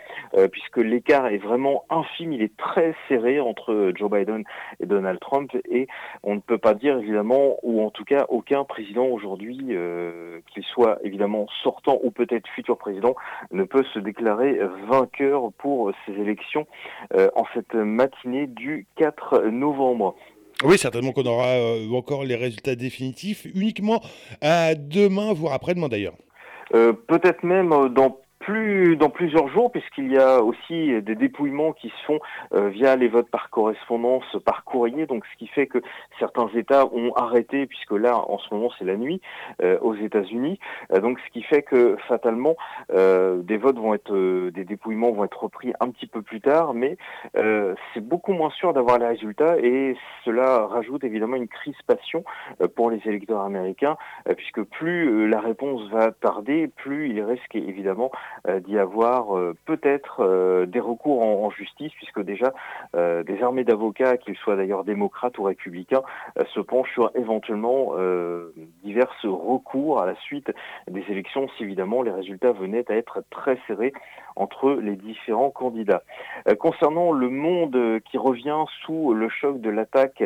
[0.52, 2.34] puisque l'écart est vraiment infime.
[2.34, 4.44] Il est très serré entre Joe Biden
[4.80, 5.52] et Donald Trump.
[5.70, 5.88] Et
[6.24, 10.64] on ne peut pas dire, évidemment, ou en tout cas, aucun président aujourd'hui, euh, qu'il
[10.64, 12.99] soit évidemment sortant ou peut-être futur président,
[13.52, 14.60] ne peut se déclarer
[14.90, 16.68] vainqueur pour ces élections
[17.16, 20.16] euh, en cette matinée du 4 novembre.
[20.64, 24.02] Oui, certainement qu'on aura euh, encore les résultats définitifs uniquement
[24.42, 26.16] à demain, voire après-demain d'ailleurs.
[26.72, 32.06] peut-être même dans plus dans plusieurs jours puisqu'il y a aussi des dépouillements qui se
[32.08, 32.20] font
[32.56, 35.78] euh, via les votes par correspondance, par courrier, donc ce qui fait que
[36.18, 39.22] certains États ont arrêté puisque là en ce moment c'est la nuit
[39.62, 40.60] euh, aux États-Unis,
[40.92, 42.56] euh, donc ce qui fait que fatalement
[42.90, 46.98] des votes vont être, des dépouillements vont être repris un petit peu plus tard, mais
[47.36, 49.58] c'est beaucoup moins sûr d'avoir les résultats.
[49.60, 52.24] Et cela rajoute évidemment une crispation
[52.76, 53.98] pour les électeurs américains
[54.36, 60.22] puisque plus la réponse va tarder, plus il risque évidemment euh, d'y avoir euh, peut-être
[60.22, 62.54] euh, des recours en, justice, puisque déjà
[62.94, 66.04] des armées d'avocats, qu'ils soient d'ailleurs démocrates ou républicains,
[66.54, 67.94] se penchent sur éventuellement
[68.84, 70.52] divers recours à la suite
[70.90, 73.94] des élections, si évidemment les résultats venaient à être très serrés
[74.40, 76.04] entre les différents candidats.
[76.60, 80.24] concernant le monde qui revient sous le choc de l'attaque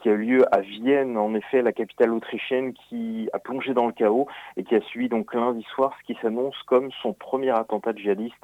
[0.00, 3.86] qui a eu lieu à Vienne, en effet la capitale autrichienne qui a plongé dans
[3.86, 4.26] le chaos
[4.56, 8.34] et qui a suivi donc lundi soir ce qui s'annonce comme son premier attentat djihadiste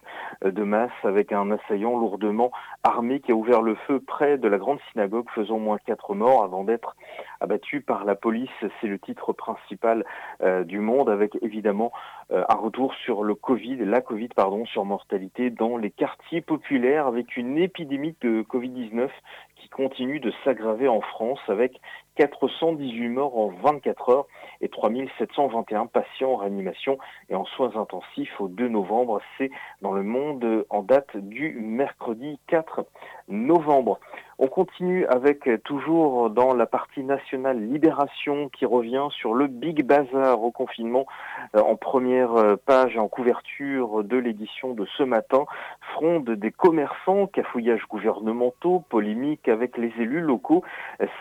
[0.44, 2.50] euh, de masse avec un assaillant lourdement
[2.82, 6.14] armé qui a ouvert le feu près de la grande synagogue faisant au moins quatre
[6.14, 6.96] morts avant d'être
[7.42, 8.50] abattu par la police.
[8.80, 10.04] C'est le titre principal
[10.42, 11.92] euh, du monde avec évidemment
[12.30, 17.06] euh, un retour sur le Covid, la Covid pardon, sur mortalité dans les quartiers populaires
[17.06, 19.08] avec une épidémie de Covid-19
[19.56, 21.80] qui continue de s'aggraver en France avec
[22.16, 24.26] 418 morts en 24 heures
[24.60, 29.20] et 3721 patients en réanimation et en soins intensifs au 2 novembre.
[29.38, 29.50] C'est
[29.80, 32.84] dans le monde en date du mercredi 4
[33.28, 33.98] novembre.
[34.44, 40.42] On continue avec toujours dans la partie nationale Libération qui revient sur le Big Bazar
[40.42, 41.06] au confinement
[41.54, 45.44] euh, en première euh, page en couverture de l'édition de ce matin.
[45.92, 50.64] Fronde des commerçants, cafouillages gouvernementaux, polémiques avec les élus locaux.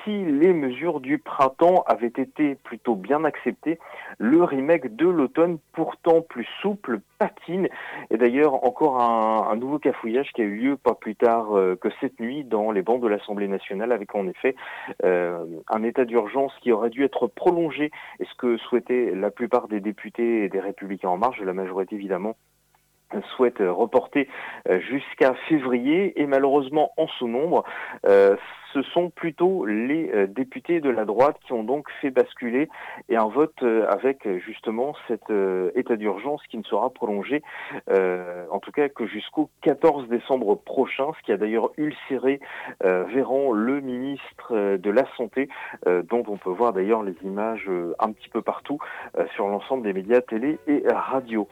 [0.04, 3.78] Si les mesures du printemps avaient été plutôt bien acceptées,
[4.18, 7.70] le remake de l'automne, pourtant plus souple, patine.
[8.10, 11.90] Et d'ailleurs, encore un, nouveau cafouillage qui a eu lieu pas plus tard euh, que
[12.00, 14.56] cette nuit dans les bancs de l'Assemblée nationale, avec en effet
[15.06, 19.68] euh, un état d'urgence qui aurait dû être prolongé, et ce que souhaitaient la plupart
[19.68, 22.36] des députés et des républicains en marche, la majorité évidemment,
[23.36, 24.28] souhaite reporter
[24.70, 27.64] euh, jusqu'à février et malheureusement en sous-nombre,
[28.06, 28.36] euh,
[28.74, 32.70] ce sont plutôt les euh, députés de la droite qui ont donc fait basculer
[33.10, 35.24] et un vote avec justement cet
[35.76, 37.42] état d'urgence qui ne sera prolongé
[37.90, 42.40] en tout cas que jusqu'au 14 décembre prochain, ce qui a d'ailleurs ulcéré
[42.82, 45.50] Véran, le ministre de la Santé,
[45.86, 47.70] dont on peut voir d'ailleurs les images
[48.00, 48.80] un petit peu partout
[49.36, 51.48] sur l'ensemble des médias télé et radio.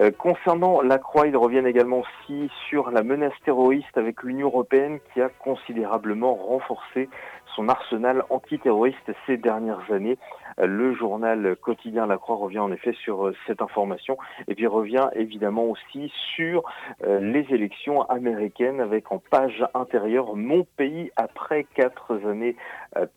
[0.00, 4.98] Euh, concernant la Croix, ils reviennent également aussi sur la menace terroriste avec l'Union européenne
[5.12, 7.08] qui a considérablement renforcé
[7.54, 10.18] son arsenal antiterroriste ces dernières années.
[10.60, 14.16] Euh, le journal quotidien La Croix revient en effet sur euh, cette information
[14.48, 16.62] et puis revient évidemment aussi sur
[17.04, 22.56] les élections américaines avec en page intérieure Mon pays après quatre années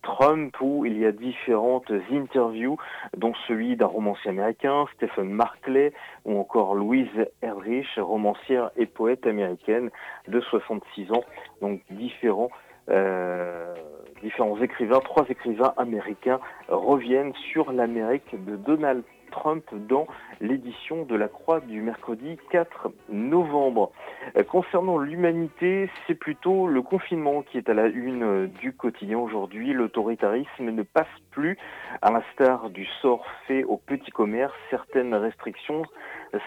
[0.02, 2.78] Trump où il y a différentes interviews
[3.16, 5.94] dont celui d'un romancier américain, Stephen Markley
[6.26, 7.10] ou encore Louise
[7.42, 9.90] Erdrich, romancière et poète américaine
[10.28, 11.24] de 66 ans,
[11.62, 12.50] donc différents.
[12.90, 13.74] Euh,
[14.22, 20.08] différents écrivains, trois écrivains américains reviennent sur l'Amérique de Donald Trump dans
[20.42, 23.92] l'édition de la Croix du mercredi 4 novembre.
[24.38, 29.18] Euh, concernant l'humanité, c'est plutôt le confinement qui est à la une euh, du quotidien
[29.18, 29.74] aujourd'hui.
[29.74, 31.58] L'autoritarisme ne passe plus,
[32.02, 34.54] à l'instar du sort fait au petit commerce.
[34.70, 35.84] Certaines restrictions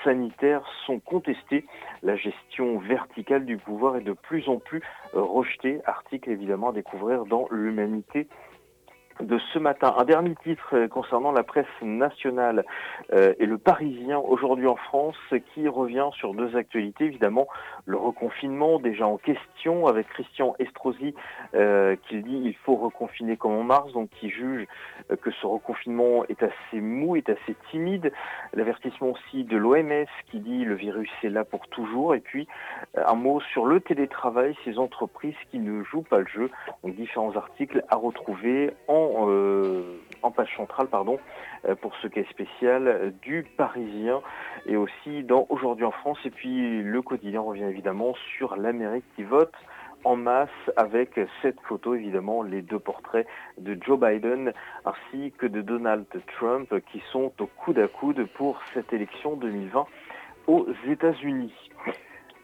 [0.04, 1.64] sanitaires sont contestées.
[2.02, 5.80] La gestion verticale du pouvoir est de plus en plus rejetée.
[5.84, 8.26] Article évidemment à découvrir dans l'humanité
[9.22, 9.94] de ce matin.
[9.98, 12.64] Un dernier titre concernant la presse nationale
[13.12, 15.16] euh, et le Parisien aujourd'hui en France
[15.54, 17.04] qui revient sur deux actualités.
[17.04, 17.46] Évidemment,
[17.86, 21.14] le reconfinement déjà en question avec Christian Estrosi
[21.54, 24.66] euh, qui dit il faut reconfiner comme en mars, donc qui juge
[25.22, 28.12] que ce reconfinement est assez mou, est assez timide.
[28.54, 32.14] L'avertissement aussi de l'OMS qui dit le virus est là pour toujours.
[32.14, 32.48] Et puis
[32.96, 36.50] euh, un mot sur le télétravail, ces entreprises qui ne jouent pas le jeu.
[36.82, 39.82] Donc différents articles à retrouver en, euh,
[40.22, 41.18] en page centrale pardon,
[41.68, 44.20] euh, pour ce qui est spécial du Parisien
[44.66, 46.18] et aussi dans Aujourd'hui en France.
[46.24, 49.52] Et puis le quotidien revient évidemment sur l'Amérique qui vote
[50.04, 53.26] en masse avec cette photo évidemment les deux portraits
[53.58, 54.52] de Joe Biden
[54.86, 56.06] ainsi que de Donald
[56.38, 59.86] Trump qui sont au coude à coude pour cette élection 2020
[60.46, 61.52] aux États-Unis.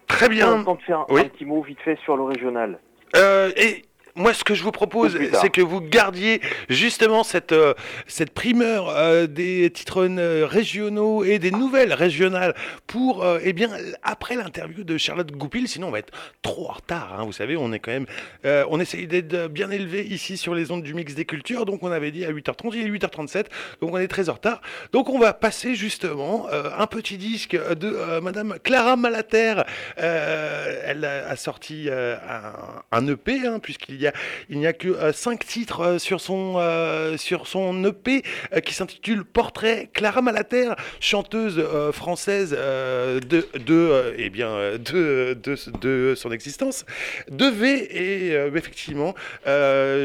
[0.06, 0.64] Très bien.
[0.66, 1.22] On de faire un, Oui.
[1.22, 2.78] un petit mot vite fait sur le régional.
[3.16, 3.82] Euh, et
[4.16, 6.40] moi, ce que je vous propose, c'est que vous gardiez
[6.70, 7.74] justement cette, euh,
[8.06, 12.54] cette primeur euh, des titres euh, régionaux et des nouvelles régionales
[12.86, 13.68] pour, euh, eh bien,
[14.02, 16.12] après l'interview de Charlotte Goupil, sinon on va être
[16.42, 17.16] trop en retard.
[17.18, 17.24] hein.
[17.24, 18.06] vous savez, on est quand même,
[18.44, 21.90] on essaye d'être bien élevé ici sur les ondes du mix des cultures, donc on
[21.92, 23.46] avait dit à 8h30, il est 8h37,
[23.80, 24.60] donc on est très en retard.
[24.92, 29.62] Donc on va passer justement un petit disque de Madame Clara Malater.
[29.96, 32.52] Elle a, sorti un,
[32.92, 34.05] un EP, hein, puisqu'il y a,
[34.48, 38.22] il n'y a que euh, cinq titres euh, sur son euh, sur son EP
[38.64, 39.88] qui s'intitule Portrait.
[39.92, 46.84] Clara Malater, chanteuse française de de eh bien de, de de son existence,
[47.30, 49.14] devait et effectivement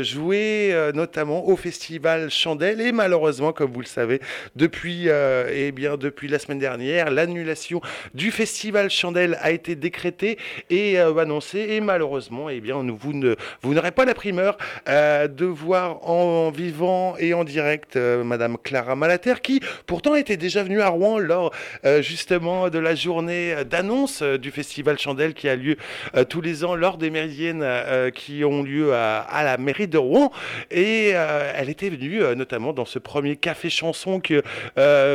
[0.01, 4.21] jouer notamment au festival Chandelle et malheureusement, comme vous le savez,
[4.55, 7.81] depuis eh bien depuis la semaine dernière, l'annulation
[8.13, 10.37] du festival Chandelle a été décrétée
[10.69, 16.07] et annoncée et malheureusement, eh bien vous ne vous pas la primeur euh, de voir
[16.07, 20.89] en vivant et en direct euh, Madame Clara Malater qui pourtant était déjà venue à
[20.89, 21.51] Rouen lors
[21.85, 25.77] euh, justement de la journée d'annonce du festival Chandelle qui a lieu
[26.29, 27.65] tous les ans lors des méridiennes
[28.13, 30.31] qui ont lieu à, la mairie de Rouen.
[30.69, 34.43] Et elle était venue notamment dans ce premier café chanson que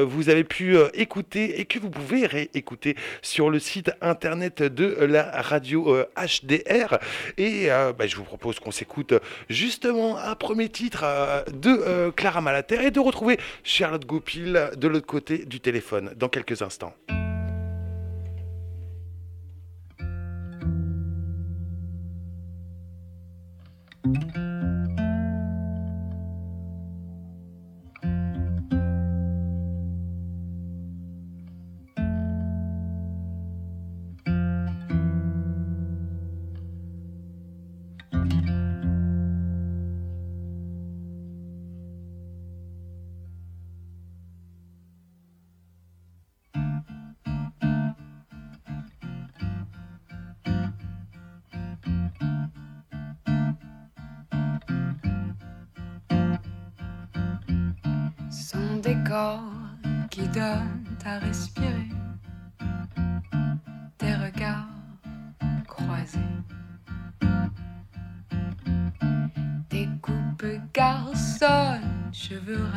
[0.03, 5.31] vous avez pu écouter et que vous pouvez réécouter sur le site internet de la
[5.43, 6.99] radio HDR
[7.39, 7.69] et
[7.99, 9.15] bah, je vous propose qu'on s'écoute
[9.49, 14.89] justement un premier titre euh, de euh, Clara Malater et de retrouver Charlotte Goupil de
[14.89, 16.93] l'autre côté du téléphone dans quelques instants.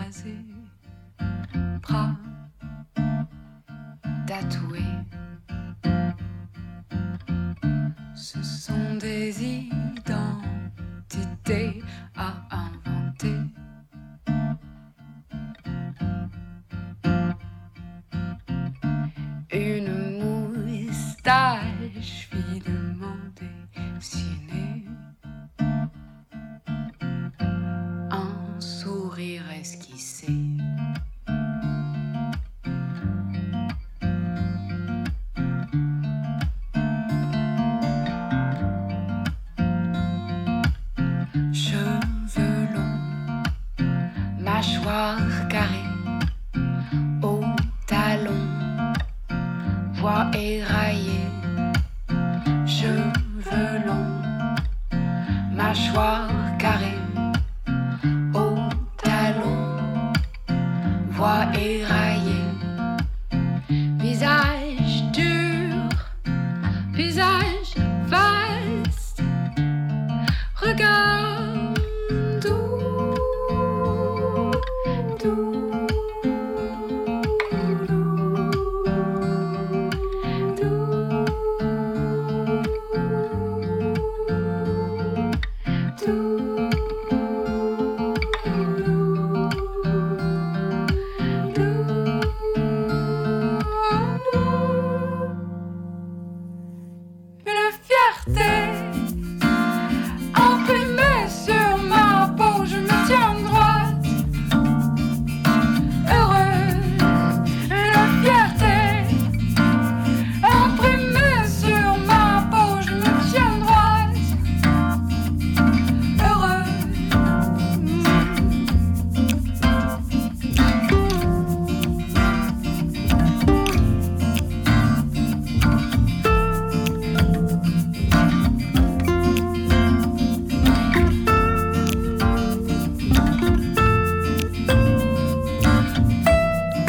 [0.10, 0.34] passer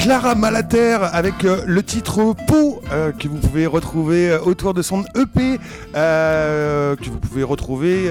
[0.00, 4.80] Clara Malater avec euh, le titre Pau euh, que vous pouvez retrouver euh, autour de
[4.80, 5.58] son EP
[5.92, 8.10] que vous pouvez retrouver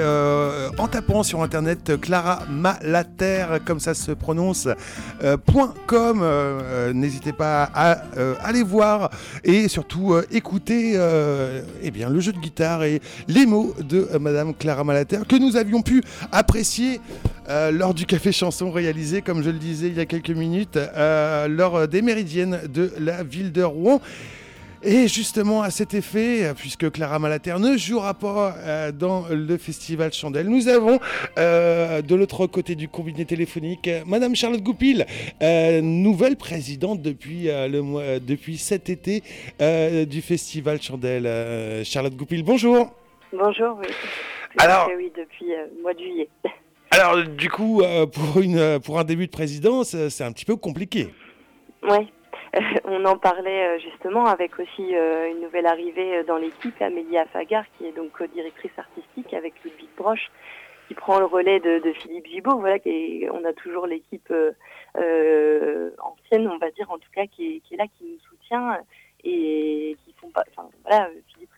[0.78, 4.68] en tapant sur internet Clara Malater comme ça se prononce
[5.88, 6.26] .com
[6.94, 8.04] n'hésitez pas à
[8.44, 9.10] aller voir
[9.44, 11.00] et surtout écouter
[11.82, 15.56] eh bien, le jeu de guitare et les mots de Madame Clara Malater que nous
[15.56, 17.02] avions pu apprécier
[17.72, 20.78] lors du café chanson réalisé comme je le disais il y a quelques minutes
[21.48, 24.02] lors des méridiennes de la ville de Rouen.
[24.82, 30.14] Et justement à cet effet, puisque Clara Malater ne jouera pas euh, dans le festival
[30.14, 31.02] Chandelle, nous avons
[31.38, 35.06] euh, de l'autre côté du combiné téléphonique Madame Charlotte Goupil,
[35.42, 39.22] euh, nouvelle présidente depuis, le mois, depuis cet été
[39.60, 41.84] du festival Chandelle.
[41.84, 42.94] Charlotte Goupil, bonjour.
[43.34, 43.88] Bonjour, oui.
[44.60, 46.30] Alors, oui, depuis le mois de juillet.
[46.92, 51.10] Alors, du coup, pour, une, pour un début de présidence, c'est un petit peu compliqué.
[51.84, 52.12] Oui,
[52.86, 57.18] on en parlait euh, justement avec aussi euh, une nouvelle arrivée euh, dans l'équipe, Amélie
[57.32, 60.32] Fagar, qui est donc directrice artistique avec Ludwig Broche,
[60.88, 62.60] qui prend le relais de, Philippe Gibault.
[62.60, 64.34] Voilà, qui on a toujours l'équipe
[64.96, 68.80] ancienne, on va dire en tout cas, qui est, là, qui nous soutient
[69.24, 70.44] et qui font pas.
[70.50, 71.52] Enfin, voilà, Philippe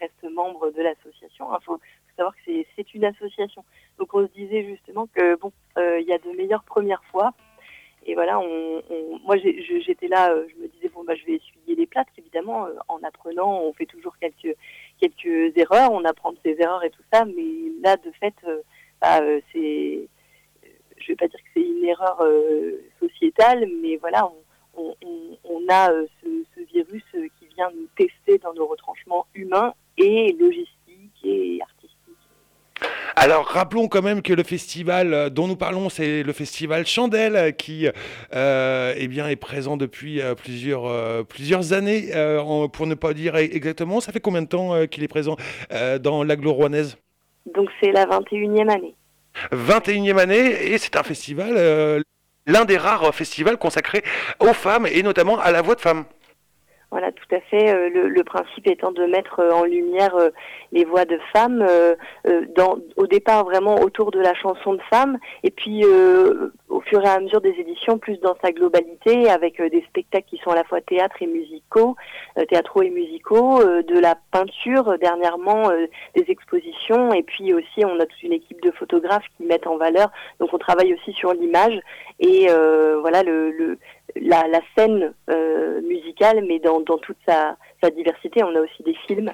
[0.00, 1.46] reste, membre de l'association.
[1.52, 1.80] Il faut,
[2.16, 3.64] savoir que c'est une association.
[3.98, 7.32] Donc on se disait justement que bon, il y a de meilleures premières fois.
[8.06, 8.38] Et voilà,
[9.24, 12.66] moi j'étais là, euh, je me disais bon bah je vais essuyer les plâtres évidemment.
[12.66, 14.56] Euh, en apprenant, on fait toujours quelques
[15.00, 18.60] quelques erreurs, on apprend de ses erreurs et tout ça, mais là de fait, euh,
[19.00, 19.20] bah,
[19.52, 20.06] c'est,
[20.98, 22.22] je vais pas dire que c'est une erreur
[23.00, 24.30] sociétale, mais voilà,
[24.76, 25.90] on, a
[26.22, 30.73] ce, ce, virus qui vient nous tester dans nos retranchements humains et artistiques.
[33.24, 37.36] Alors rappelons quand même que le festival euh, dont nous parlons, c'est le festival Chandelle
[37.36, 37.88] euh, qui
[38.34, 42.10] euh, eh bien, est présent depuis plusieurs, plusieurs années,
[42.74, 44.02] pour ne pas dire exactement.
[44.02, 45.36] Ça fait combien de temps qu'il est présent
[46.02, 46.98] dans l'agglo rouennaise?
[47.54, 48.94] Donc c'est la 21e année.
[49.52, 52.04] 21e année et c'est un festival,
[52.46, 54.04] l'un des rares festivals consacrés
[54.38, 56.04] aux femmes et notamment à la voix de femmes.
[56.94, 57.74] Voilà, tout à fait.
[57.74, 60.30] Euh, le, principe étant de mettre euh, en lumière euh,
[60.70, 61.66] les voix de femmes,
[62.54, 65.84] dans, au départ vraiment autour de la chanson de femmes, et puis
[66.68, 70.38] au fur et à mesure des éditions, plus dans sa globalité, avec des spectacles qui
[70.38, 71.96] sont à la fois théâtre et musicaux,
[72.48, 75.70] théâtraux et musicaux, de la peinture dernièrement,
[76.16, 79.76] des expositions, et puis aussi on a toute une équipe de photographes qui mettent en
[79.76, 80.10] valeur.
[80.40, 81.78] Donc on travaille aussi sur l'image
[82.18, 82.48] et
[83.00, 83.78] voilà le
[84.20, 87.56] la, scène euh, musicale, mais dans, toute sa,
[87.96, 88.42] diversité.
[88.42, 89.32] On a aussi des films.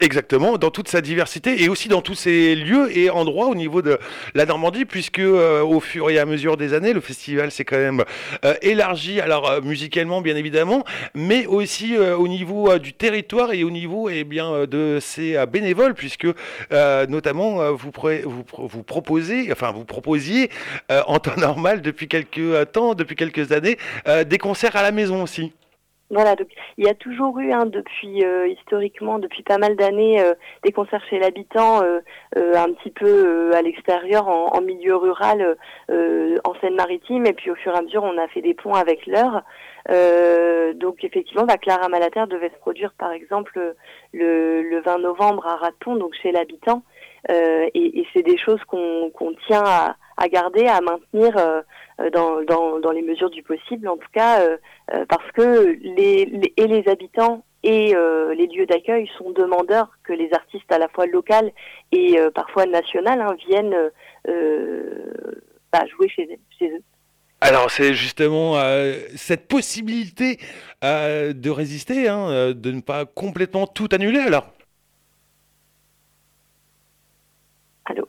[0.00, 3.80] Exactement, dans toute sa diversité et aussi dans tous ces lieux et endroits au niveau
[3.80, 3.98] de
[4.34, 7.76] la Normandie, puisque euh, au fur et à mesure des années, le festival s'est quand
[7.76, 8.04] même
[8.44, 10.84] euh, élargi, alors musicalement bien évidemment,
[11.14, 16.26] mais aussi au niveau du territoire et au niveau eh bien, de ses bénévoles, puisque
[17.08, 17.92] notamment vous,
[18.24, 20.50] vous, vous, proposez, enfin vous proposiez
[20.88, 23.78] en temps normal depuis quelques temps, depuis quelques années,
[24.26, 25.52] des concerts à la maison aussi.
[26.14, 26.46] Voilà, donc
[26.78, 30.70] il y a toujours eu, hein, depuis euh, historiquement, depuis pas mal d'années, euh, des
[30.70, 32.00] concerts chez l'habitant, euh,
[32.36, 35.56] un petit peu à l'extérieur, en, milieu rural,
[35.90, 39.06] en Seine-Maritime, et puis au fur et à mesure, on a fait des ponts avec
[39.06, 39.42] l'heure.
[40.76, 43.74] donc effectivement, bah, Clara Malater devait se produire, par exemple,
[44.12, 46.84] le, 20 novembre à Raton, donc chez l'habitant,
[47.28, 51.62] et, c'est des choses qu'on tient à, à, garder, à maintenir euh,
[52.12, 54.56] dans, dans, dans, les mesures du possible, en tout cas, euh,
[54.92, 57.94] euh, parce que les, et les habitants et
[58.36, 61.50] les lieux d'accueil sont demandeurs que les artistes à la fois locales
[61.92, 63.90] et parfois nationales hein, viennent
[65.72, 66.82] bah, jouer chez, chez eux.
[67.40, 68.56] Alors c'est justement
[69.16, 70.38] cette possibilité
[70.82, 74.52] de résister, hein, de ne pas complètement tout annuler alors.
[77.86, 78.06] Allô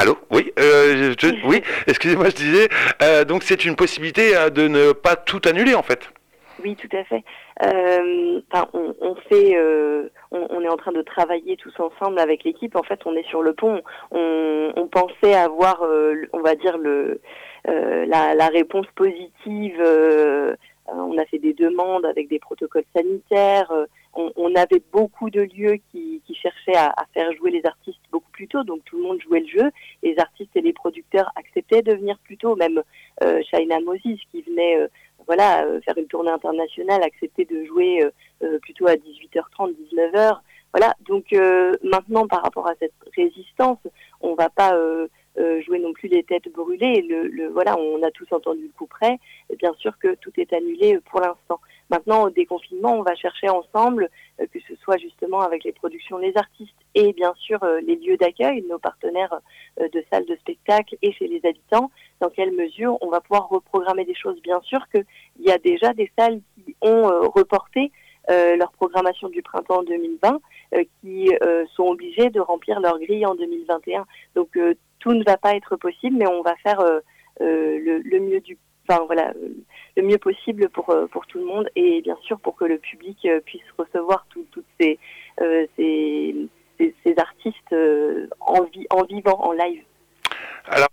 [0.00, 1.12] Allô Oui, euh,
[1.44, 1.60] oui.
[1.88, 2.68] Excusez-moi, je disais.
[3.02, 6.12] Euh, donc c'est une possibilité euh, de ne pas tout annuler en fait.
[6.62, 7.24] Oui, tout à fait.
[7.60, 9.58] on, fait,
[10.30, 12.76] on, est en train de travailler tous ensemble avec l'équipe.
[12.76, 13.82] En fait, on est sur le pont.
[14.12, 15.84] On, pensait avoir,
[16.32, 17.20] on va dire le,
[17.64, 19.80] la, la, réponse positive.
[20.86, 23.72] on a fait des demandes avec des protocoles sanitaires
[24.36, 28.62] on, avait beaucoup de lieux qui, cherchaient à, faire jouer les artistes beaucoup plus tôt,
[28.62, 29.70] donc tout le monde jouait le jeu.
[30.02, 32.82] Les artistes et les producteurs acceptaient de venir plus tôt, même
[33.22, 34.88] euh, Shaina Moses qui venait euh,
[35.26, 38.04] voilà euh, faire une tournée internationale acceptait de jouer
[38.42, 40.38] euh, plutôt à 18h30, 19h.
[40.72, 41.32] Voilà, donc
[41.82, 43.78] maintenant par rapport à cette résistance,
[44.20, 44.78] on va pas
[45.62, 47.00] jouer non plus les têtes brûlées.
[47.08, 49.18] Le, voilà, on a tous entendu le coup près.
[49.58, 51.58] bien sûr que tout est annulé pour l'instant.
[51.90, 56.36] Maintenant, au déconfinement, on va chercher ensemble, que ce soit justement avec les productions, les
[56.36, 59.40] artistes et bien sûr les lieux d'accueil, nos partenaires
[59.80, 64.04] de salles de spectacle et chez les habitants, dans quelle mesure on va pouvoir reprogrammer
[64.04, 64.40] des choses?
[64.42, 65.04] Bien sûr qu'il
[65.40, 67.90] y a déjà des salles qui ont reporté
[68.28, 70.40] leur programmation du printemps 2020,
[71.00, 71.30] qui
[71.74, 74.06] sont obligées de remplir leur grille en 2021.
[74.34, 74.58] Donc
[74.98, 76.82] tout ne va pas être possible, mais on va faire
[77.40, 78.58] le, le, mieux du
[78.88, 79.32] enfin voilà
[79.96, 83.26] le mieux possible pour pour tout le monde et bien sûr pour que le public
[83.44, 84.98] puisse recevoir toutes ces,
[85.76, 87.74] ces, ces, artistes
[88.40, 89.82] en, vi en vivant en live.
[90.66, 90.88] Alors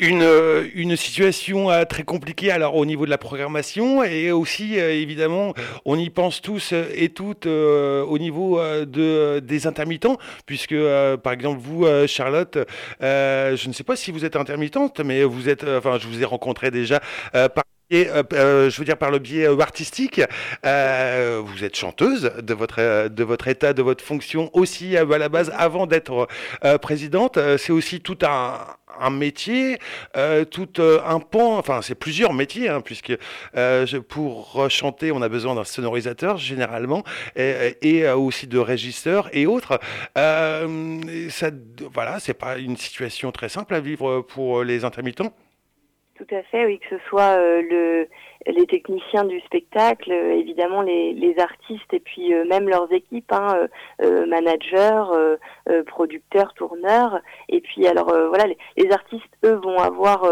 [0.00, 0.26] une,
[0.74, 5.54] une situation très compliquée alors au niveau de la programmation et aussi évidemment
[5.84, 10.76] on y pense tous et toutes au niveau de, des intermittents puisque
[11.22, 12.58] par exemple vous Charlotte
[13.00, 16.24] je ne sais pas si vous êtes intermittente mais vous êtes enfin je vous ai
[16.24, 17.00] rencontré déjà
[17.32, 20.20] par et euh, je veux dire par le biais artistique,
[20.64, 25.28] euh, vous êtes chanteuse de votre de votre état, de votre fonction aussi à la
[25.28, 26.28] base avant d'être
[26.80, 27.38] présidente.
[27.58, 28.58] C'est aussi tout un,
[29.00, 29.78] un métier,
[30.50, 31.58] tout un pan.
[31.58, 33.16] Enfin, c'est plusieurs métiers hein, puisque
[34.08, 37.04] pour chanter, on a besoin d'un sonorisateur généralement
[37.36, 39.78] et, et aussi de régisseurs et autres.
[40.16, 41.50] ça,
[41.92, 45.32] voilà, c'est pas une situation très simple à vivre pour les intermittents.
[46.26, 48.08] Tout à fait, oui, que ce soit le,
[48.46, 53.68] les techniciens du spectacle, évidemment les, artistes et puis même leurs équipes, hein,
[54.00, 55.04] managers,
[55.86, 57.20] producteurs, tourneurs.
[57.48, 58.44] Et puis alors voilà,
[58.76, 60.24] les, artistes, eux, vont avoir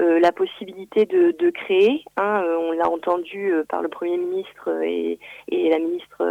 [0.00, 2.04] la possibilité de, créer.
[2.16, 5.18] Hein, on l'a entendu par le Premier ministre et,
[5.50, 6.24] la ministre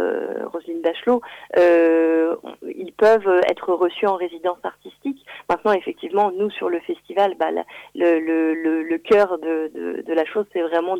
[0.52, 1.20] Roselyne Bachelot.
[1.56, 5.24] ils peuvent être reçus en résidence artistique.
[5.48, 7.50] Maintenant, effectivement, nous sur le festival, bah,
[7.94, 10.96] le, cœur de, la chose, c'est vraiment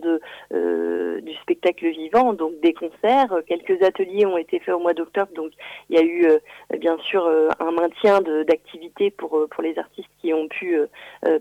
[0.52, 3.34] euh, du spectacle vivant, donc des concerts.
[3.46, 5.52] Quelques ateliers ont été faits au mois d'octobre, donc
[5.88, 6.38] il y a eu euh,
[6.78, 10.78] bien sûr euh, un maintien d'activités pour, pour les artistes qui ont pu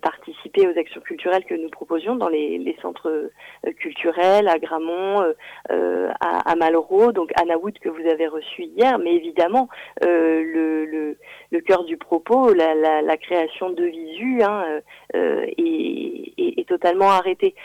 [0.01, 3.31] participer aux actions culturelles que nous proposions dans les, les centres
[3.77, 5.21] culturels, à Gramont,
[5.69, 9.69] à, à, Malraux, donc Anna Wood que vous avez reçu hier, mais évidemment
[10.01, 11.17] le, le,
[11.51, 14.63] le cœur du propos, la, la, la création de visu hein,
[15.13, 17.55] est, est, est, totalement arrêtée.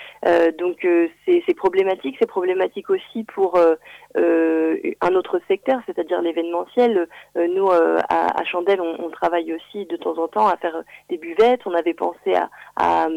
[0.58, 0.86] donc
[1.26, 2.16] c'est problématique.
[2.18, 3.74] C'est problématique aussi pour euh,
[4.16, 7.08] euh, un autre secteur, c'est-à-dire l'événementiel.
[7.36, 10.82] Euh, nous, à, à, Chandelle, on, on, travaille aussi de temps en temps à faire
[11.08, 11.60] des buvettes.
[11.66, 13.08] On avait pensé à, à,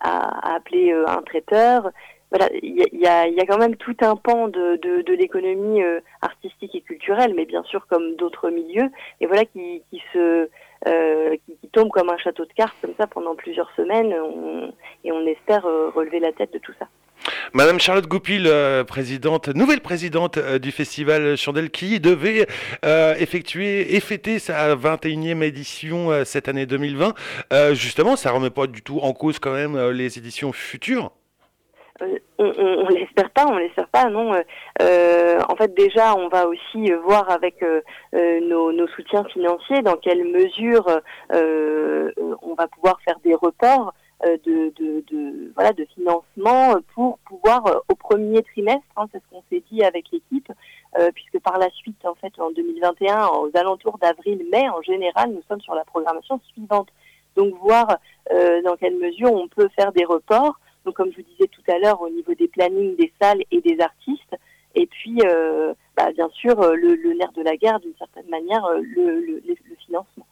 [0.00, 1.90] à appeler un traiteur.
[2.62, 5.82] Il y, a, quand même tout un pan de, l'économie
[6.22, 10.46] artistique et culturelle, mais bien sûr comme d'autres milieux, et voilà qui, qui euh,
[11.72, 14.14] tombe comme un château de cartes comme ça pendant plusieurs semaines,
[15.04, 16.86] et on espère relever la tête de tout ça.
[17.52, 22.46] Madame Charlotte Goupil, euh, présidente, nouvelle présidente euh, du festival Chandelle, qui devait
[22.84, 27.14] euh, effectuer et fêter sa 21e édition cette année 2020.
[27.72, 31.12] justement, ça remet pas du tout en cause quand même les éditions futures
[32.00, 34.32] on, on, on l'espère pas, on l'espère pas, non.
[34.82, 37.80] Euh, en fait, déjà, on va aussi voir avec euh,
[38.12, 40.86] nos, nos, soutiens financiers dans quelle mesure
[41.32, 42.10] euh,
[42.42, 43.94] on va pouvoir faire des reports
[44.24, 49.42] de, de, de, voilà, de financement pour pouvoir au premier trimestre, hein, c'est ce qu'on
[49.50, 50.50] s'est dit avec l'équipe,
[50.98, 55.42] euh, puisque par la suite, en fait, en 2021, aux alentours d'avril-mai, en général, nous
[55.48, 56.88] sommes sur la programmation suivante.
[57.36, 57.98] Donc voir
[58.32, 60.58] euh, dans quelle mesure on peut faire des reports.
[60.86, 63.60] Donc comme je vous disais tout à l'heure, au niveau des plannings des salles et
[63.60, 64.36] des artistes,
[64.74, 68.64] et puis euh, bah, bien sûr le, le, nerf de la guerre, d'une certaine manière,
[68.80, 70.25] le, le financement.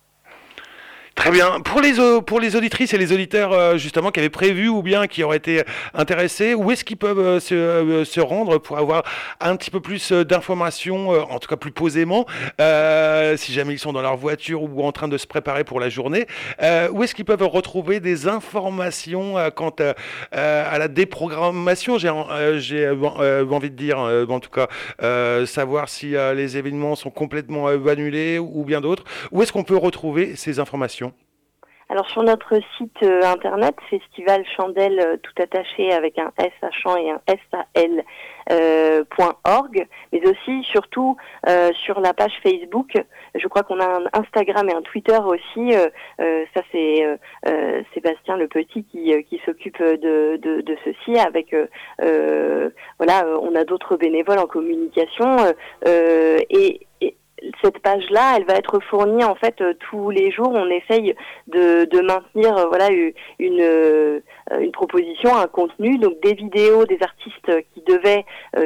[1.24, 1.58] Très bien.
[1.60, 1.94] Pour les,
[2.26, 5.62] pour les auditrices et les auditeurs, justement, qui avaient prévu ou bien qui auraient été
[5.94, 9.04] intéressés, où est-ce qu'ils peuvent se, se, rendre pour avoir
[9.40, 12.26] un petit peu plus d'informations, en tout cas plus posément,
[12.60, 15.80] euh, si jamais ils sont dans leur voiture ou en train de se préparer pour
[15.80, 16.26] la journée
[16.60, 19.94] euh, Où est-ce qu'ils peuvent retrouver des informations euh, quant à,
[20.38, 21.96] à, la déprogrammation?
[21.96, 24.68] J'ai envie de dire, en tout cas,
[25.46, 29.04] savoir si les événements sont complètement annulés ou bien d'autres.
[29.32, 31.13] Où est-ce qu'on peut retrouver ces informations?
[31.94, 36.98] Alors sur notre site euh, internet, Festival Chandelle euh, tout attaché avec un S à
[36.98, 37.66] et un S à
[38.50, 39.04] euh,
[40.12, 41.16] mais aussi surtout
[41.72, 42.92] sur la page Facebook.
[43.36, 45.72] Je crois qu'on a un Instagram et un Twitter aussi.
[46.18, 47.18] Ça c'est
[47.94, 51.18] Sébastien le Petit qui, s'occupe de, ceci.
[51.18, 51.54] Avec
[52.98, 55.36] voilà, on a d'autres bénévoles en communication
[55.86, 56.80] et
[57.62, 60.50] cette page-là, elle va être fournie en fait tous les jours.
[60.52, 61.14] On essaye
[61.48, 62.88] de, de maintenir voilà
[63.38, 64.22] une
[64.60, 68.24] une proposition, un contenu, donc des vidéos des artistes qui devaient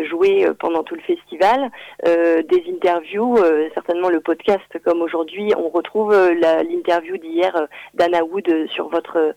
[0.09, 1.70] jouer pendant tout le festival,
[2.05, 3.37] des interviews,
[3.74, 5.53] certainement le podcast comme aujourd'hui.
[5.57, 7.53] On retrouve l'interview d'hier
[7.95, 9.35] d'Anna Wood sur votre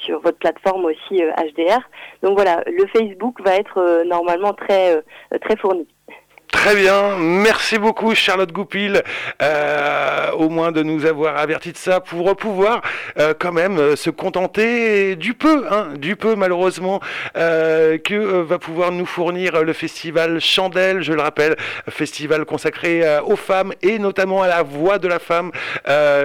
[0.00, 1.80] sur votre plateforme aussi HDR.
[2.22, 5.02] Donc voilà, le Facebook va être normalement très
[5.40, 5.86] très fourni.
[6.50, 9.02] Très bien, merci beaucoup Charlotte Goupil,
[9.42, 12.80] euh, au moins de nous avoir averti de ça pour pouvoir
[13.18, 17.00] euh, quand même euh, se contenter du peu, hein, du peu malheureusement
[17.34, 21.56] que va pouvoir nous fournir le festival Chandelle, je le rappelle,
[21.88, 25.50] festival consacré aux femmes et notamment à la voix de la femme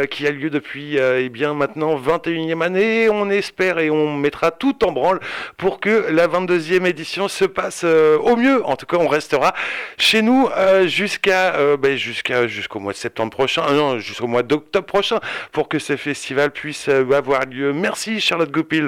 [0.10, 3.10] qui a lieu depuis eh bien maintenant 21e année.
[3.10, 5.20] On espère et on mettra tout en branle
[5.58, 8.66] pour que la 22e édition se passe au mieux.
[8.66, 9.54] En tout cas, on restera
[9.98, 14.28] chez nous euh, jusqu'à euh, ben, jusqu'à jusqu'au mois de septembre prochain, euh, non, jusqu'au
[14.28, 15.20] mois d'octobre prochain,
[15.52, 17.74] pour que ce festival puisse avoir lieu.
[17.74, 18.88] Merci Charlotte Goupil.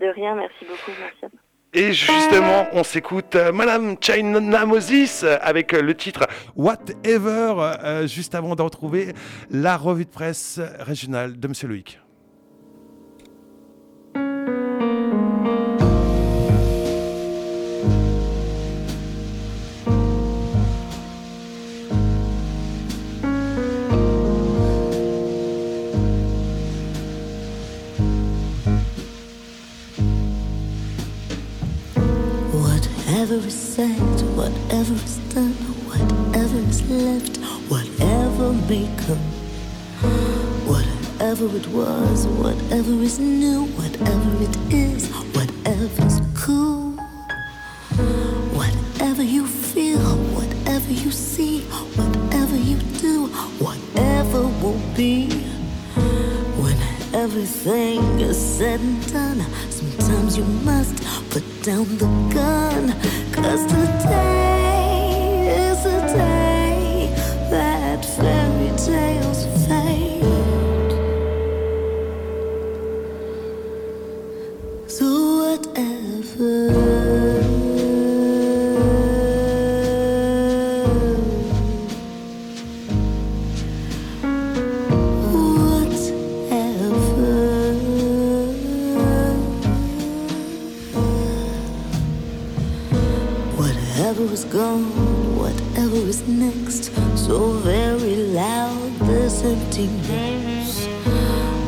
[0.00, 1.34] De rien, merci beaucoup, merci.
[1.72, 9.12] Et justement, on s'écoute Madame China Moses avec le titre Whatever, juste avant de retrouver
[9.50, 11.98] la revue de presse régionale de Monsieur Loïc.
[34.86, 35.52] Whatever is done,
[35.88, 37.36] whatever is left,
[37.68, 39.18] whatever may come.
[40.64, 46.92] Whatever it was, whatever is new, whatever it is, whatever's cool.
[48.54, 51.62] Whatever you feel, whatever you see,
[51.96, 53.26] whatever you do,
[53.58, 55.30] whatever will be.
[56.62, 56.76] When
[57.12, 62.94] everything is said and done, sometimes you must put down the gun.
[63.32, 64.45] Cause today
[69.66, 70.22] fade.
[74.86, 75.06] So
[75.42, 76.72] whatever.
[93.56, 94.84] Whatever is gone,
[95.36, 97.50] whatever is next, so
[99.46, 100.86] emptiness.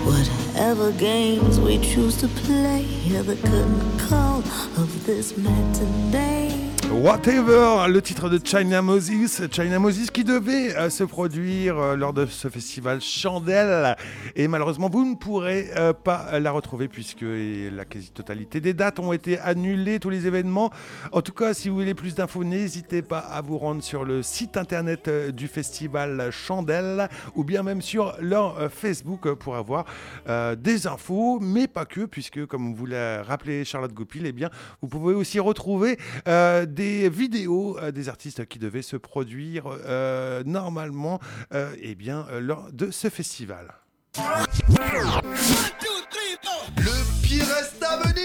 [0.05, 4.39] Whatever games we choose to play, hear the curtain call
[4.83, 6.38] of this matinee.
[6.91, 12.15] Whatever, le titre de China Moses, China Moses qui devait euh, se produire euh, lors
[12.15, 13.95] de ce festival Chandelle.
[14.37, 19.13] Et malheureusement vous ne pourrez euh, pas la retrouver puisque la quasi-totalité des dates ont
[19.13, 20.71] été annulées, tous les événements.
[21.13, 24.23] En tout cas, si vous voulez plus d'infos, n'hésitez pas à vous rendre sur le
[24.23, 29.85] site internet du festival Chandelle ou bien même sur leur Facebook pour avoir
[30.57, 34.89] des infos, mais pas que puisque comme vous l'a rappelé Charlotte Goupil, eh bien vous
[34.89, 41.21] pouvez aussi retrouver des vidéos euh, des artistes qui devaient se produire euh, normalement
[41.53, 43.75] euh, eh bien, lors de ce festival.
[46.77, 48.25] Le pire reste à venir.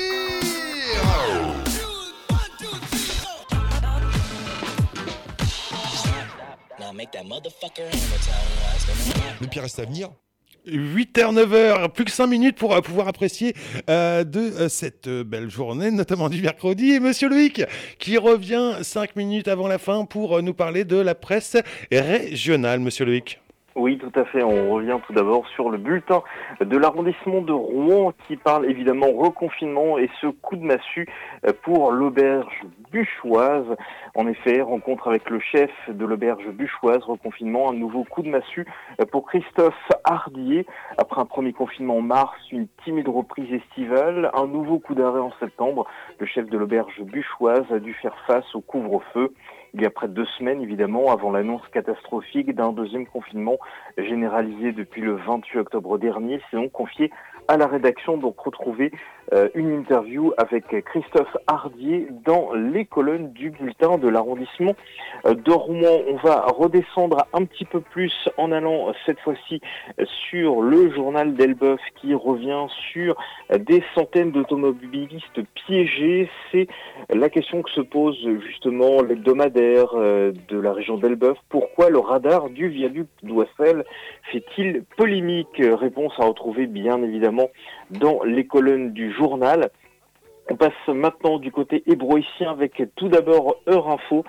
[9.42, 10.10] Le pire reste à venir
[10.68, 13.54] 8h, 9h, plus que 5 minutes pour euh, pouvoir apprécier
[13.90, 16.92] euh, de euh, cette belle journée, notamment du mercredi.
[16.92, 17.64] Et Monsieur Loïc
[18.00, 21.58] qui revient 5 minutes avant la fin pour nous parler de la presse
[21.92, 23.43] régionale, Monsieur Loïc.
[23.76, 24.44] Oui, tout à fait.
[24.44, 26.22] On revient tout d'abord sur le bulletin
[26.62, 31.08] de l'arrondissement de Rouen qui parle évidemment reconfinement et ce coup de massue
[31.64, 32.62] pour l'auberge
[32.92, 33.66] buchoise.
[34.14, 38.68] En effet, rencontre avec le chef de l'auberge buchoise, reconfinement, un nouveau coup de massue
[39.12, 40.68] pour Christophe Hardier.
[41.00, 45.34] Après un premier confinement en mars, une timide reprise estivale, un nouveau coup d'arrêt en
[45.40, 45.88] septembre.
[46.20, 49.34] Le chef de l'auberge buchoise a dû faire face au couvre-feu
[49.74, 53.58] il y a près de deux semaines, évidemment, avant l'annonce catastrophique d'un deuxième confinement
[53.98, 56.40] généralisé depuis le 28 octobre dernier.
[56.54, 57.12] Donc confié
[57.48, 58.36] à la rédaction, donc
[59.32, 64.76] euh, une interview avec Christophe Hardier dans les colonnes du bulletin de l'arrondissement
[65.26, 66.02] euh, de Rouen.
[66.10, 69.62] On va redescendre un petit peu plus en allant euh, cette fois-ci
[70.30, 73.16] sur le journal d'Elbeuf qui revient sur
[73.58, 76.30] des centaines d'automobilistes piégés.
[76.52, 76.68] C'est
[77.10, 78.18] la question que se pose
[78.48, 81.38] justement l'hebdomadaire de la région d'Elbeuf.
[81.50, 83.86] Pourquoi le radar du viaduc d'Oissel
[84.32, 85.60] fait-il polémique?
[85.60, 87.50] Réponse à retrouver bien évidemment
[87.92, 89.70] dans les colonnes du journal.
[90.50, 94.26] On passe maintenant du côté hébroïcien avec tout d'abord Heure Info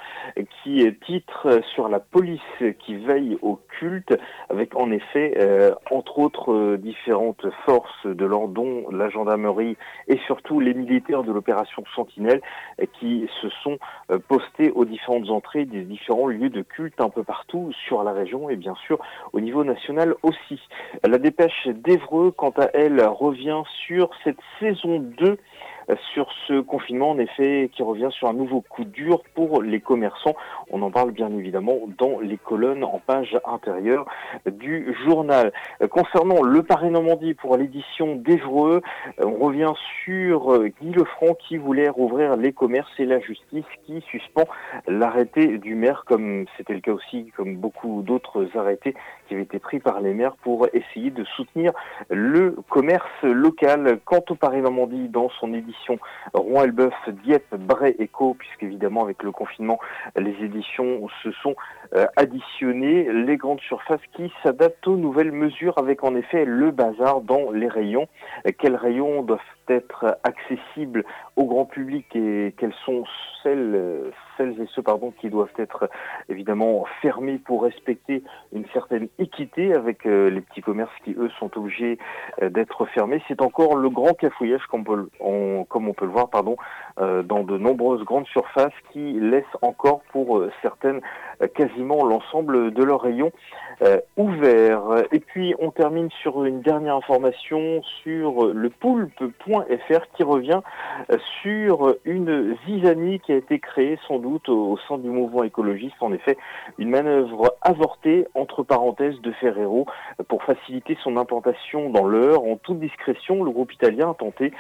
[0.62, 2.40] qui titre sur la police
[2.78, 4.14] qui veille au culte
[4.48, 8.44] avec en effet euh, entre autres euh, différentes forces de l'ordre
[8.92, 12.40] la gendarmerie et surtout les militaires de l'opération Sentinelle
[13.00, 13.78] qui se sont
[14.10, 18.12] euh, postés aux différentes entrées des différents lieux de culte un peu partout sur la
[18.12, 18.98] région et bien sûr
[19.32, 20.60] au niveau national aussi.
[21.02, 25.38] La dépêche d'Evreux quant à elle revient sur cette saison 2
[26.12, 30.34] sur ce confinement, en effet, qui revient sur un nouveau coup dur pour les commerçants.
[30.70, 34.06] On en parle bien évidemment dans les colonnes en page intérieure
[34.46, 35.52] du journal.
[35.90, 38.82] Concernant le Paris-Normandie pour l'édition d'Evreux,
[39.18, 39.72] on revient
[40.04, 44.44] sur Guy Lefranc qui voulait rouvrir les commerces et la justice qui suspend
[44.86, 48.94] l'arrêté du maire, comme c'était le cas aussi, comme beaucoup d'autres arrêtés
[49.28, 51.72] qui avaient été pris par les maires pour essayer de soutenir
[52.10, 53.98] le commerce local.
[54.04, 55.73] Quant au Paris-Normandie, dans son édition
[56.32, 56.94] Rouen-Elbeuf,
[57.24, 59.78] Dieppe, Bray et Co, puisqu'évidemment avec le confinement,
[60.16, 61.54] les éditions se sont
[61.94, 63.12] euh, additionnées.
[63.12, 67.68] Les grandes surfaces qui s'adaptent aux nouvelles mesures avec en effet le bazar dans les
[67.68, 68.08] rayons.
[68.58, 71.04] Quels rayons doivent être accessibles
[71.36, 73.04] au grand public et quelles sont
[73.42, 75.88] celles, celles et ceux pardon, qui doivent être
[76.28, 78.22] évidemment fermés pour respecter
[78.52, 81.98] une certaine équité avec euh, les petits commerces qui eux sont obligés
[82.42, 83.22] euh, d'être fermés.
[83.28, 84.84] C'est encore le grand cafouillage comme
[85.20, 86.56] on peut, le voir pardon,
[86.98, 91.00] euh, dans de nombreuses grandes surfaces qui laissent encore pour certaines
[91.78, 93.32] l'ensemble de leurs rayons
[94.16, 95.04] ouverts.
[95.12, 100.60] Et puis on termine sur une dernière information sur le poulpe.fr qui revient
[101.42, 105.96] sur une zizanie qui a été créée sans doute au sein du mouvement écologiste.
[106.00, 106.36] En effet,
[106.78, 109.86] une manœuvre avortée, entre parenthèses, de Ferrero
[110.28, 112.44] pour faciliter son implantation dans l'heure.
[112.44, 114.52] En toute discrétion, le groupe italien a tenté,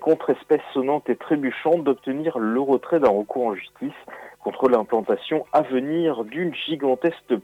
[0.00, 3.92] contre espèces sonnantes et trébuchantes, d'obtenir le retrait d'un recours en justice
[4.42, 7.34] contre l'implantation à venir d'une gigantesque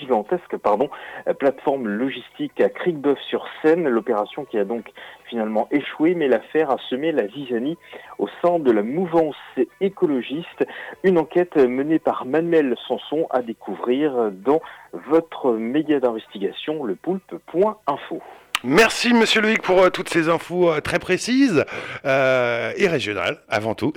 [0.00, 0.90] gigantesque pardon,
[1.38, 4.90] plateforme logistique à Cricbeuf-sur-Seine, l'opération qui a donc
[5.24, 7.78] finalement échoué, mais l'affaire a semé la zizanie
[8.18, 9.36] au sein de la mouvance
[9.80, 10.66] écologiste.
[11.02, 14.60] Une enquête menée par Manuel Sanson à découvrir dans
[14.92, 18.22] votre média d'investigation, le poulpe.info.
[18.66, 21.66] Merci Monsieur Loïc pour euh, toutes ces infos euh, très précises
[22.06, 23.92] euh, et régionales avant tout.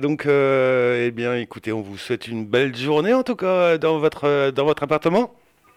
[0.00, 4.50] donc, eh bien, écoutez, on vous souhaite une belle journée en tout cas dans votre
[4.50, 5.34] dans votre appartement.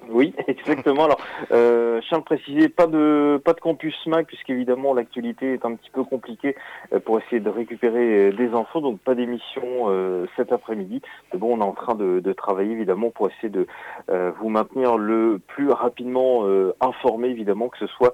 [0.07, 1.05] Oui, exactement.
[1.05, 1.19] Alors,
[1.51, 5.75] euh, je tiens à préciser, pas de pas de campus Mac, puisqu'évidemment l'actualité est un
[5.75, 6.55] petit peu compliquée
[6.93, 11.01] euh, pour essayer de récupérer euh, des infos, donc pas d'émission euh, cet après-midi.
[11.33, 13.67] Mais bon, on est en train de, de travailler évidemment pour essayer de
[14.39, 16.45] vous maintenir le plus rapidement
[16.81, 18.13] informé, évidemment, que ce soit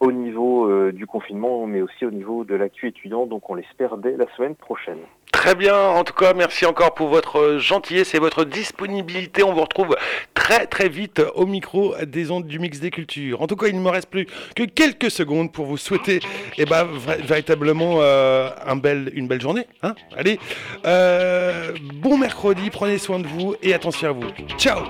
[0.00, 3.26] au niveau du confinement, mais aussi au niveau de l'actu étudiant.
[3.26, 4.98] Donc, on l'espère dès la semaine prochaine.
[5.32, 9.42] Très bien, en tout cas, merci encore pour votre gentillesse et votre disponibilité.
[9.42, 9.96] On vous retrouve
[10.32, 13.42] très très vite au micro des ondes du mix des cultures.
[13.42, 16.20] En tout cas, il ne me reste plus que quelques secondes pour vous souhaiter
[16.56, 16.88] eh ben,
[17.24, 18.80] véritablement euh, un
[19.14, 19.66] une belle journée.
[19.82, 20.38] Hein Allez,
[20.86, 24.30] euh, bon mercredi, prenez soin de vous et attention à vous.
[24.58, 24.84] Ciao